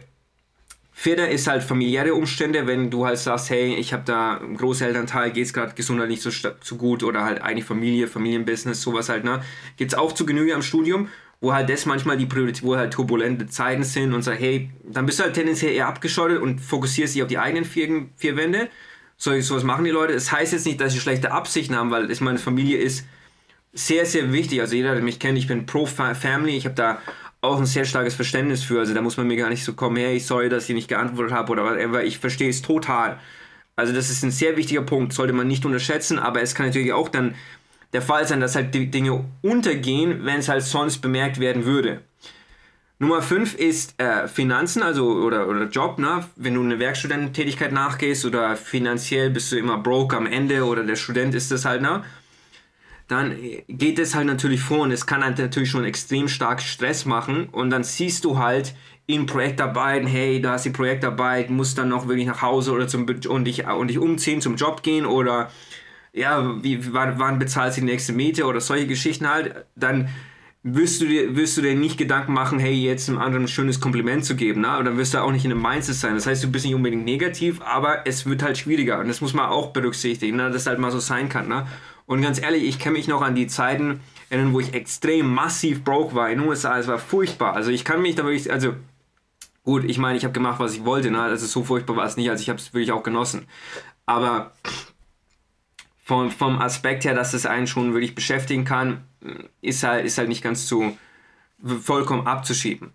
Vierter 1.01 1.29
ist 1.29 1.47
halt 1.47 1.63
familiäre 1.63 2.13
Umstände, 2.13 2.67
wenn 2.67 2.91
du 2.91 3.07
halt 3.07 3.17
sagst, 3.17 3.49
hey, 3.49 3.73
ich 3.73 3.91
habe 3.91 4.03
da 4.05 4.37
einen 4.37 4.55
Großelternteil, 4.55 5.31
geht 5.31 5.47
es 5.47 5.51
gerade 5.51 5.73
gesundheitlich 5.73 6.21
so, 6.21 6.29
so 6.29 6.75
gut 6.75 7.01
oder 7.01 7.23
halt 7.23 7.41
eine 7.41 7.63
Familie, 7.63 8.07
Familienbusiness, 8.07 8.83
sowas 8.83 9.09
halt, 9.09 9.23
ne? 9.23 9.41
Gibt 9.77 9.93
es 9.93 9.97
auch 9.97 10.11
zu 10.11 10.27
Genüge 10.27 10.53
am 10.53 10.61
Studium, 10.61 11.09
wo 11.39 11.53
halt 11.53 11.71
das 11.71 11.87
manchmal 11.87 12.17
die 12.17 12.27
Priorität, 12.27 12.61
wo 12.61 12.75
halt 12.75 12.93
turbulente 12.93 13.47
Zeiten 13.47 13.83
sind 13.83 14.13
und 14.13 14.21
sagst, 14.21 14.41
hey, 14.41 14.69
dann 14.83 15.07
bist 15.07 15.17
du 15.17 15.23
halt 15.23 15.33
tendenziell 15.33 15.73
eher 15.73 15.87
abgeschottet 15.87 16.39
und 16.39 16.61
fokussierst 16.61 17.15
dich 17.15 17.23
auf 17.23 17.29
die 17.29 17.39
eigenen 17.39 17.65
vier, 17.65 18.05
vier 18.15 18.37
Wände. 18.37 18.69
So, 19.17 19.31
sowas 19.41 19.63
machen 19.63 19.85
die 19.85 19.89
Leute. 19.89 20.13
Das 20.13 20.31
heißt 20.31 20.53
jetzt 20.53 20.67
nicht, 20.67 20.79
dass 20.79 20.93
sie 20.93 20.99
schlechte 20.99 21.31
Absichten 21.31 21.75
haben, 21.75 21.89
weil 21.89 22.11
ich 22.11 22.21
meine, 22.21 22.37
Familie 22.37 22.77
ist 22.77 23.07
sehr, 23.73 24.05
sehr 24.05 24.31
wichtig. 24.31 24.61
Also 24.61 24.75
jeder, 24.75 24.93
der 24.93 25.01
mich 25.03 25.17
kennt, 25.17 25.39
ich 25.39 25.47
bin 25.47 25.65
pro 25.65 25.87
Family, 25.87 26.55
ich 26.55 26.65
habe 26.65 26.75
da 26.75 26.99
auch 27.41 27.57
ein 27.57 27.65
sehr 27.65 27.85
starkes 27.85 28.13
Verständnis 28.13 28.63
für. 28.63 28.79
Also 28.79 28.93
da 28.93 29.01
muss 29.01 29.17
man 29.17 29.27
mir 29.27 29.35
gar 29.35 29.49
nicht 29.49 29.63
so 29.63 29.73
kommen, 29.73 29.97
hey, 29.97 30.19
sorry, 30.19 30.49
dass 30.49 30.69
ich 30.69 30.75
nicht 30.75 30.87
geantwortet 30.87 31.33
habe 31.33 31.51
oder 31.51 31.63
whatever. 31.63 32.03
Ich 32.03 32.19
verstehe 32.19 32.49
es 32.49 32.61
total. 32.61 33.19
Also 33.75 33.93
das 33.93 34.09
ist 34.09 34.23
ein 34.23 34.31
sehr 34.31 34.57
wichtiger 34.57 34.83
Punkt, 34.83 35.13
sollte 35.13 35.33
man 35.33 35.47
nicht 35.47 35.65
unterschätzen, 35.65 36.19
aber 36.19 36.41
es 36.41 36.53
kann 36.53 36.67
natürlich 36.67 36.93
auch 36.93 37.09
dann 37.09 37.35
der 37.93 38.01
Fall 38.01 38.27
sein, 38.27 38.39
dass 38.39 38.55
halt 38.55 38.73
die 38.75 38.91
Dinge 38.91 39.25
untergehen, 39.41 40.23
wenn 40.23 40.39
es 40.39 40.49
halt 40.49 40.63
sonst 40.63 40.99
bemerkt 40.99 41.39
werden 41.39 41.65
würde. 41.65 42.01
Nummer 42.99 43.23
5 43.23 43.55
ist 43.55 43.99
äh, 43.99 44.27
Finanzen, 44.27 44.83
also 44.83 45.13
oder, 45.13 45.47
oder 45.47 45.63
Job, 45.65 45.97
ne? 45.97 46.23
Wenn 46.35 46.53
du 46.53 46.61
eine 46.61 46.77
Werkstudententätigkeit 46.77 47.71
nachgehst 47.71 48.25
oder 48.25 48.55
finanziell 48.55 49.31
bist 49.31 49.51
du 49.51 49.57
immer 49.57 49.79
broke 49.79 50.15
am 50.15 50.27
Ende 50.27 50.63
oder 50.63 50.83
der 50.83 50.95
Student 50.95 51.33
ist 51.33 51.49
das 51.49 51.65
halt, 51.65 51.81
ne? 51.81 52.03
Dann 53.11 53.35
geht 53.67 53.99
es 53.99 54.15
halt 54.15 54.25
natürlich 54.25 54.61
vor 54.61 54.79
und 54.79 54.91
es 54.91 55.05
kann 55.05 55.23
halt 55.23 55.37
natürlich 55.37 55.69
schon 55.69 55.83
extrem 55.83 56.27
stark 56.27 56.61
Stress 56.61 57.05
machen 57.05 57.49
und 57.51 57.69
dann 57.69 57.83
siehst 57.83 58.23
du 58.23 58.37
halt 58.37 58.73
in 59.05 59.25
Projektarbeiten, 59.25 60.07
hey, 60.07 60.41
da 60.41 60.53
hast 60.53 60.65
die 60.65 60.69
Projektarbeit, 60.69 61.49
musst 61.49 61.77
dann 61.77 61.89
noch 61.89 62.07
wirklich 62.07 62.27
nach 62.27 62.41
Hause 62.41 62.71
oder 62.71 62.87
zum 62.87 63.05
und 63.27 63.45
dich, 63.45 63.67
und 63.67 63.89
dich 63.89 63.97
umziehen, 63.97 64.39
zum 64.39 64.55
Job 64.55 64.83
gehen 64.83 65.05
oder 65.05 65.51
ja, 66.13 66.63
wie, 66.63 66.93
wann, 66.93 67.19
wann 67.19 67.39
bezahlst 67.39 67.77
du 67.77 67.81
die 67.81 67.87
nächste 67.87 68.13
Miete 68.13 68.45
oder 68.45 68.61
solche 68.61 68.87
Geschichten 68.87 69.29
halt, 69.29 69.65
dann 69.75 70.09
wirst 70.63 71.01
du 71.01 71.07
dir, 71.07 71.35
wirst 71.35 71.57
du 71.57 71.61
dir 71.61 71.75
nicht 71.75 71.97
Gedanken 71.97 72.33
machen, 72.33 72.59
hey, 72.59 72.73
jetzt 72.73 73.09
einem 73.09 73.17
anderen 73.17 73.45
ein 73.45 73.47
schönes 73.47 73.79
Kompliment 73.79 74.23
zu 74.23 74.35
geben, 74.35 74.61
ne? 74.61 74.77
Oder 74.77 74.95
wirst 74.95 75.13
du 75.13 75.21
auch 75.21 75.31
nicht 75.31 75.43
in 75.43 75.51
einem 75.51 75.61
Mindset 75.61 75.95
sein. 75.95 76.13
Das 76.13 76.27
heißt, 76.27 76.43
du 76.43 76.51
bist 76.51 76.65
nicht 76.65 76.75
unbedingt 76.75 77.03
negativ, 77.03 77.61
aber 77.61 78.05
es 78.05 78.27
wird 78.27 78.43
halt 78.43 78.57
schwieriger. 78.57 78.99
Und 78.99 79.07
das 79.07 79.21
muss 79.21 79.33
man 79.33 79.47
auch 79.47 79.71
berücksichtigen, 79.71 80.37
ne? 80.37 80.51
dass 80.51 80.67
halt 80.67 80.77
mal 80.77 80.91
so 80.91 80.99
sein 80.99 81.29
kann, 81.29 81.47
ne? 81.47 81.65
Und 82.11 82.21
ganz 82.21 82.41
ehrlich, 82.41 82.63
ich 82.63 82.77
kann 82.77 82.91
mich 82.91 83.07
noch 83.07 83.21
an 83.21 83.35
die 83.35 83.47
Zeiten 83.47 84.01
erinnern, 84.29 84.51
wo 84.51 84.59
ich 84.59 84.73
extrem 84.73 85.33
massiv 85.33 85.85
broke 85.85 86.13
war 86.13 86.29
in 86.29 86.39
den 86.39 86.47
USA. 86.49 86.77
Es 86.77 86.87
war 86.87 86.99
furchtbar. 86.99 87.53
Also 87.53 87.71
ich 87.71 87.85
kann 87.85 88.01
mich 88.01 88.15
da 88.15 88.25
wirklich, 88.25 88.51
also 88.51 88.73
gut, 89.63 89.85
ich 89.85 89.97
meine, 89.97 90.17
ich 90.17 90.25
habe 90.25 90.33
gemacht, 90.33 90.59
was 90.59 90.73
ich 90.73 90.83
wollte. 90.83 91.09
Ne? 91.09 91.21
Also 91.21 91.47
so 91.47 91.63
furchtbar 91.63 91.95
war 91.95 92.05
es 92.05 92.17
nicht. 92.17 92.29
Also 92.29 92.41
ich 92.41 92.49
habe 92.49 92.59
es 92.59 92.73
wirklich 92.73 92.91
auch 92.91 93.03
genossen. 93.03 93.47
Aber 94.05 94.51
vom, 96.03 96.31
vom 96.31 96.59
Aspekt 96.59 97.05
her, 97.05 97.15
dass 97.15 97.33
es 97.33 97.45
einen 97.45 97.65
schon 97.65 97.93
wirklich 97.93 98.13
beschäftigen 98.13 98.65
kann, 98.65 99.05
ist 99.61 99.83
halt, 99.83 100.05
ist 100.05 100.17
halt 100.17 100.27
nicht 100.27 100.43
ganz 100.43 100.65
zu 100.65 100.97
vollkommen 101.81 102.27
abzuschieben. 102.27 102.91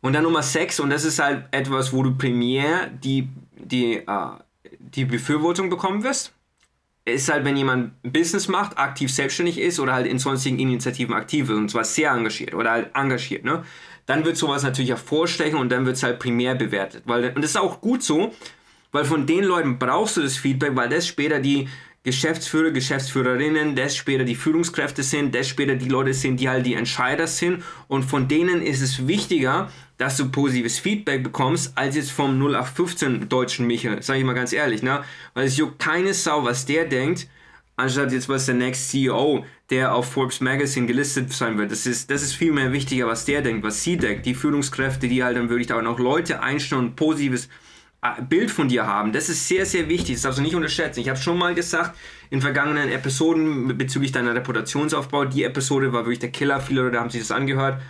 Und 0.00 0.14
dann 0.14 0.22
Nummer 0.22 0.42
6, 0.42 0.80
und 0.80 0.88
das 0.88 1.04
ist 1.04 1.18
halt 1.18 1.44
etwas, 1.50 1.92
wo 1.92 2.02
du 2.02 2.14
primär 2.14 2.86
die, 2.86 3.28
die, 3.58 4.00
uh, 4.08 4.38
die 4.78 5.04
Befürwortung 5.04 5.68
bekommen 5.68 6.02
wirst 6.02 6.32
ist 7.04 7.30
halt, 7.30 7.44
wenn 7.44 7.56
jemand 7.56 7.92
Business 8.02 8.48
macht, 8.48 8.78
aktiv 8.78 9.12
selbstständig 9.12 9.58
ist 9.58 9.78
oder 9.78 9.92
halt 9.92 10.06
in 10.06 10.18
sonstigen 10.18 10.58
Initiativen 10.58 11.14
aktiv 11.14 11.50
ist 11.50 11.56
und 11.56 11.70
zwar 11.70 11.84
sehr 11.84 12.10
engagiert 12.12 12.54
oder 12.54 12.70
halt 12.70 12.90
engagiert, 12.94 13.44
ne? 13.44 13.62
Dann 14.06 14.24
wird 14.24 14.36
sowas 14.36 14.62
natürlich 14.62 14.90
hervorstechen 14.90 15.58
und 15.58 15.72
dann 15.72 15.86
wird 15.86 15.96
es 15.96 16.02
halt 16.02 16.18
primär 16.18 16.54
bewertet. 16.54 17.04
Weil, 17.06 17.30
und 17.34 17.42
das 17.42 17.52
ist 17.52 17.56
auch 17.56 17.80
gut 17.80 18.02
so, 18.02 18.34
weil 18.92 19.06
von 19.06 19.26
den 19.26 19.44
Leuten 19.44 19.78
brauchst 19.78 20.18
du 20.18 20.22
das 20.22 20.36
Feedback, 20.36 20.72
weil 20.76 20.90
das 20.90 21.06
später 21.06 21.40
die 21.40 21.68
Geschäftsführer, 22.04 22.70
Geschäftsführerinnen, 22.70 23.74
das 23.74 23.96
später 23.96 24.24
die 24.24 24.34
Führungskräfte 24.34 25.02
sind, 25.02 25.34
das 25.34 25.48
später 25.48 25.74
die 25.74 25.88
Leute 25.88 26.12
sind, 26.12 26.38
die 26.38 26.50
halt 26.50 26.66
die 26.66 26.74
Entscheider 26.74 27.26
sind. 27.26 27.64
Und 27.88 28.02
von 28.02 28.28
denen 28.28 28.60
ist 28.60 28.82
es 28.82 29.08
wichtiger, 29.08 29.70
dass 29.96 30.16
du 30.16 30.30
positives 30.30 30.78
Feedback 30.78 31.22
bekommst, 31.22 31.72
als 31.76 31.96
jetzt 31.96 32.10
vom 32.10 32.38
0815 32.38 33.28
deutschen 33.28 33.66
Michael, 33.66 34.02
sag 34.02 34.16
ich 34.16 34.24
mal 34.24 34.34
ganz 34.34 34.52
ehrlich, 34.52 34.82
ne? 34.82 35.04
Weil 35.34 35.46
es 35.46 35.56
juckt 35.56 35.78
keine 35.78 36.14
Sau, 36.14 36.44
was 36.44 36.66
der 36.66 36.84
denkt, 36.86 37.28
anstatt 37.76 38.12
jetzt 38.12 38.28
was 38.28 38.46
der 38.46 38.54
Next 38.54 38.90
CEO, 38.90 39.44
der 39.70 39.94
auf 39.94 40.12
Forbes 40.12 40.40
Magazine 40.40 40.86
gelistet 40.86 41.32
sein 41.32 41.58
wird. 41.58 41.70
Das 41.70 41.86
ist, 41.86 42.10
das 42.10 42.22
ist 42.22 42.34
viel 42.34 42.52
mehr 42.52 42.72
wichtiger, 42.72 43.06
was 43.06 43.24
der 43.24 43.42
denkt, 43.42 43.64
was 43.64 43.82
sie 43.82 43.96
denkt, 43.96 44.26
die 44.26 44.34
Führungskräfte, 44.34 45.08
die 45.08 45.24
halt 45.24 45.36
dann 45.36 45.48
wirklich 45.48 45.72
auch 45.72 45.82
noch 45.82 45.98
Leute 45.98 46.42
einstellen 46.42 46.82
und 46.82 46.96
positives 46.96 47.48
Bild 48.28 48.50
von 48.50 48.68
dir 48.68 48.86
haben. 48.86 49.12
Das 49.12 49.30
ist 49.30 49.48
sehr, 49.48 49.64
sehr 49.64 49.88
wichtig. 49.88 50.16
Das 50.16 50.22
darfst 50.22 50.38
du 50.38 50.42
nicht 50.42 50.54
unterschätzen. 50.54 51.00
Ich 51.00 51.08
habe 51.08 51.18
schon 51.18 51.38
mal 51.38 51.54
gesagt, 51.54 51.96
in 52.28 52.42
vergangenen 52.42 52.90
Episoden 52.90 53.78
bezüglich 53.78 54.12
deiner 54.12 54.34
Reputationsaufbau, 54.34 55.24
die 55.24 55.44
Episode 55.44 55.92
war 55.92 56.02
wirklich 56.04 56.18
der 56.18 56.30
Killer. 56.30 56.60
Viele 56.60 56.82
Leute 56.82 57.00
haben 57.00 57.08
sich 57.08 57.22
das 57.22 57.30
angehört. 57.30 57.80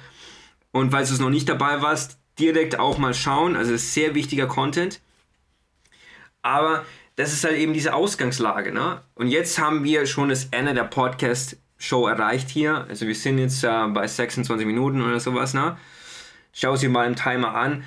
Und 0.75 0.91
falls 0.91 1.09
du 1.09 1.15
es 1.15 1.21
noch 1.21 1.31
nicht 1.31 1.49
dabei 1.49 1.83
warst, 1.83 2.19
direkt 2.37 2.81
auch 2.81 2.99
mal 2.99 3.15
schauen. 3.15 3.55
Also 3.55 3.75
ist 3.75 3.95
sehr 3.95 4.17
wichtiger 4.17 4.49
Content. 4.49 5.01
Aber 6.43 6.85
das 7.15 7.33
ist 7.33 7.45
halt 7.45 7.57
eben 7.59 7.73
diese 7.73 7.95
Ausgangslage. 7.95 8.73
Ne? 8.73 9.01
Und 9.15 9.29
jetzt 9.29 9.61
haben 9.61 9.85
wir 9.85 10.05
schon 10.07 10.31
das 10.31 10.47
Ende 10.47 10.75
der 10.75 10.83
Podcast-Show 10.83 12.09
erreicht 12.09 12.51
hier. 12.51 12.87
Also 12.89 13.07
wir 13.07 13.15
sind 13.15 13.39
jetzt 13.39 13.63
äh, 13.63 13.87
bei 13.87 14.09
26 14.09 14.67
Minuten 14.67 15.01
oder 15.01 15.21
sowas. 15.21 15.55
Ne? 15.55 15.77
Schau 16.53 16.75
sie 16.75 16.89
mal 16.89 17.07
im 17.07 17.15
Timer 17.15 17.55
an. 17.55 17.85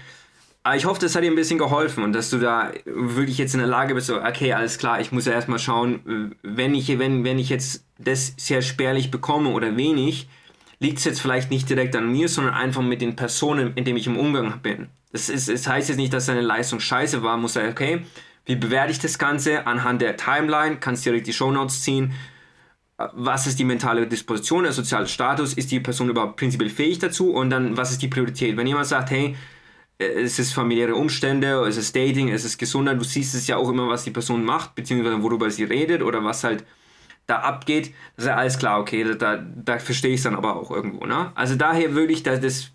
Aber 0.63 0.77
ich 0.77 0.85
hoffe, 0.85 1.01
das 1.01 1.13
hat 1.13 1.23
dir 1.23 1.31
ein 1.31 1.35
bisschen 1.35 1.59
geholfen 1.59 2.05
und 2.05 2.13
dass 2.13 2.29
du 2.29 2.37
da 2.37 2.71
wirklich 2.85 3.37
jetzt 3.37 3.53
in 3.53 3.59
der 3.59 3.67
Lage 3.67 3.95
bist, 3.95 4.07
so, 4.07 4.21
okay, 4.21 4.53
alles 4.53 4.77
klar, 4.77 5.01
ich 5.01 5.13
muss 5.13 5.25
ja 5.25 5.33
erstmal 5.33 5.59
schauen, 5.59 6.35
wenn 6.41 6.73
ich, 6.73 6.87
wenn, 6.99 7.23
wenn 7.23 7.39
ich 7.39 7.49
jetzt 7.49 7.85
das 7.97 8.33
sehr 8.37 8.61
spärlich 8.61 9.11
bekomme 9.11 9.49
oder 9.49 9.75
wenig, 9.77 10.27
liegt 10.79 10.99
es 10.99 11.05
jetzt 11.05 11.21
vielleicht 11.21 11.49
nicht 11.49 11.69
direkt 11.69 11.95
an 11.95 12.11
mir, 12.11 12.29
sondern 12.29 12.53
einfach 12.53 12.81
mit 12.81 13.01
den 13.01 13.15
Personen, 13.15 13.73
in 13.75 13.85
denen 13.85 13.97
ich 13.97 14.07
im 14.07 14.17
Umgang 14.17 14.59
bin. 14.61 14.89
Das, 15.11 15.29
ist, 15.29 15.49
das 15.49 15.67
heißt 15.67 15.89
jetzt 15.89 15.97
nicht, 15.97 16.13
dass 16.13 16.27
deine 16.27 16.41
Leistung 16.41 16.79
scheiße 16.79 17.23
war, 17.23 17.37
muss 17.37 17.53
sagen, 17.53 17.69
okay, 17.69 18.01
wie 18.45 18.55
bewerte 18.55 18.91
ich 18.91 18.99
das 18.99 19.17
Ganze 19.17 19.65
anhand 19.67 20.01
der 20.01 20.17
Timeline, 20.17 20.77
kannst 20.77 21.05
direkt 21.05 21.27
die 21.27 21.33
Shownotes 21.33 21.81
ziehen, 21.81 22.13
was 22.97 23.45
ist 23.45 23.59
die 23.59 23.63
mentale 23.63 24.07
Disposition, 24.07 24.63
der 24.63 24.73
soziale 24.73 25.07
Status, 25.07 25.53
ist 25.53 25.71
die 25.71 25.79
Person 25.79 26.09
überhaupt 26.09 26.37
prinzipiell 26.37 26.69
fähig 26.69 26.99
dazu 26.99 27.31
und 27.31 27.49
dann, 27.49 27.77
was 27.77 27.91
ist 27.91 28.01
die 28.01 28.07
Priorität. 28.07 28.57
Wenn 28.57 28.65
jemand 28.65 28.87
sagt, 28.87 29.11
hey, 29.11 29.35
es 29.99 30.39
ist 30.39 30.53
familiäre 30.53 30.95
Umstände, 30.95 31.63
es 31.67 31.77
ist 31.77 31.95
Dating, 31.95 32.29
es 32.29 32.45
ist 32.45 32.57
Gesundheit. 32.57 32.99
Du 32.99 33.03
siehst 33.03 33.35
es 33.35 33.47
ja 33.47 33.57
auch 33.57 33.69
immer, 33.69 33.87
was 33.87 34.03
die 34.03 34.11
Person 34.11 34.43
macht, 34.43 34.75
beziehungsweise 34.75 35.21
worüber 35.21 35.49
sie 35.49 35.63
redet 35.63 36.01
oder 36.01 36.23
was 36.23 36.43
halt 36.43 36.63
da 37.27 37.39
abgeht. 37.39 37.93
Das 38.15 38.25
ist 38.25 38.29
ja 38.29 38.35
alles 38.35 38.57
klar, 38.57 38.79
okay, 38.79 39.05
da, 39.17 39.37
da 39.37 39.79
verstehe 39.79 40.11
ich 40.11 40.17
es 40.17 40.23
dann 40.23 40.35
aber 40.35 40.55
auch 40.55 40.71
irgendwo. 40.71 41.05
Ne? 41.05 41.31
Also 41.35 41.55
daher 41.55 41.93
würde 41.93 42.13
ich 42.13 42.23
da 42.23 42.37
das 42.37 42.71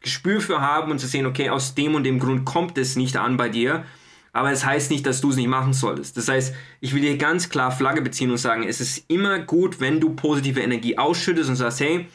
Gespür 0.00 0.40
für 0.40 0.60
haben 0.60 0.92
und 0.92 1.00
zu 1.00 1.08
sehen, 1.08 1.26
okay, 1.26 1.50
aus 1.50 1.74
dem 1.74 1.94
und 1.94 2.04
dem 2.04 2.20
Grund 2.20 2.44
kommt 2.44 2.78
es 2.78 2.94
nicht 2.94 3.16
an 3.16 3.36
bei 3.36 3.48
dir. 3.48 3.84
Aber 4.32 4.52
es 4.52 4.60
das 4.60 4.68
heißt 4.68 4.90
nicht, 4.90 5.06
dass 5.06 5.22
du 5.22 5.30
es 5.30 5.36
nicht 5.36 5.48
machen 5.48 5.72
solltest. 5.72 6.16
Das 6.18 6.28
heißt, 6.28 6.54
ich 6.80 6.94
will 6.94 7.00
dir 7.00 7.16
ganz 7.16 7.48
klar 7.48 7.72
Flagge 7.72 8.02
beziehen 8.02 8.30
und 8.30 8.36
sagen, 8.36 8.64
es 8.68 8.82
ist 8.82 9.06
immer 9.08 9.38
gut, 9.38 9.80
wenn 9.80 9.98
du 9.98 10.14
positive 10.14 10.60
Energie 10.60 10.98
ausschüttest 10.98 11.48
und 11.48 11.56
sagst, 11.56 11.80
hey, 11.80 12.06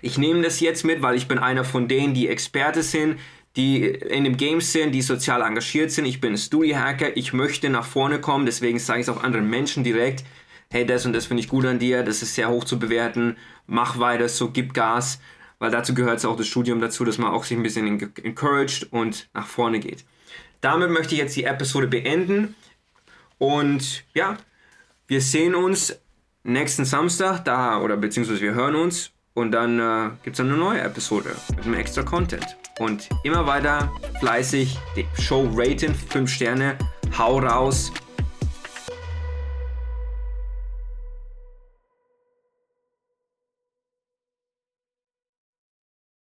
ich 0.00 0.16
nehme 0.16 0.42
das 0.42 0.60
jetzt 0.60 0.84
mit, 0.84 1.02
weil 1.02 1.16
ich 1.16 1.26
bin 1.26 1.40
einer 1.40 1.64
von 1.64 1.88
denen, 1.88 2.14
die 2.14 2.28
Experte 2.28 2.84
sind, 2.84 3.18
die 3.56 3.84
in 3.84 4.22
dem 4.22 4.36
Game 4.36 4.60
sind, 4.60 4.92
die 4.92 5.02
sozial 5.02 5.42
engagiert 5.42 5.90
sind. 5.90 6.04
Ich 6.04 6.20
bin 6.20 6.38
Studio-Hacker, 6.38 7.16
ich 7.16 7.32
möchte 7.32 7.68
nach 7.68 7.84
vorne 7.84 8.20
kommen, 8.20 8.46
deswegen 8.46 8.78
sage 8.78 9.00
ich 9.00 9.08
es 9.08 9.12
auch 9.12 9.24
anderen 9.24 9.50
Menschen 9.50 9.82
direkt. 9.82 10.24
Hey, 10.70 10.84
das 10.84 11.06
und 11.06 11.14
das 11.14 11.24
finde 11.24 11.42
ich 11.42 11.48
gut 11.48 11.64
an 11.64 11.78
dir, 11.78 12.02
das 12.02 12.20
ist 12.22 12.34
sehr 12.34 12.50
hoch 12.50 12.64
zu 12.64 12.78
bewerten, 12.78 13.38
mach 13.66 13.98
weiter 13.98 14.28
so, 14.28 14.50
gib 14.50 14.74
Gas, 14.74 15.18
weil 15.58 15.70
dazu 15.70 15.94
gehört 15.94 16.18
es 16.18 16.26
auch 16.26 16.36
das 16.36 16.46
Studium 16.46 16.80
dazu, 16.80 17.06
dass 17.06 17.16
man 17.16 17.30
auch 17.32 17.44
sich 17.44 17.56
ein 17.56 17.62
bisschen 17.62 17.86
encouraged 18.22 18.92
und 18.92 19.30
nach 19.32 19.46
vorne 19.46 19.80
geht. 19.80 20.04
Damit 20.60 20.90
möchte 20.90 21.14
ich 21.14 21.20
jetzt 21.20 21.36
die 21.36 21.44
Episode 21.44 21.86
beenden. 21.86 22.54
Und 23.38 24.04
ja, 24.12 24.36
wir 25.06 25.22
sehen 25.22 25.54
uns 25.54 25.98
nächsten 26.42 26.84
Samstag 26.84 27.44
da 27.44 27.80
oder 27.80 27.96
beziehungsweise 27.96 28.40
wir 28.40 28.54
hören 28.54 28.74
uns. 28.74 29.10
Und 29.34 29.52
dann 29.52 29.78
äh, 29.78 30.10
gibt 30.24 30.34
es 30.34 30.40
eine 30.40 30.56
neue 30.56 30.80
Episode 30.80 31.30
mit 31.56 31.64
einem 31.64 31.74
extra 31.74 32.02
Content. 32.02 32.56
Und 32.78 33.08
immer 33.22 33.46
weiter 33.46 33.90
fleißig 34.20 34.76
die 34.96 35.06
Show 35.22 35.48
raten, 35.54 35.94
5 35.94 36.30
Sterne, 36.30 36.76
hau 37.16 37.38
raus 37.38 37.92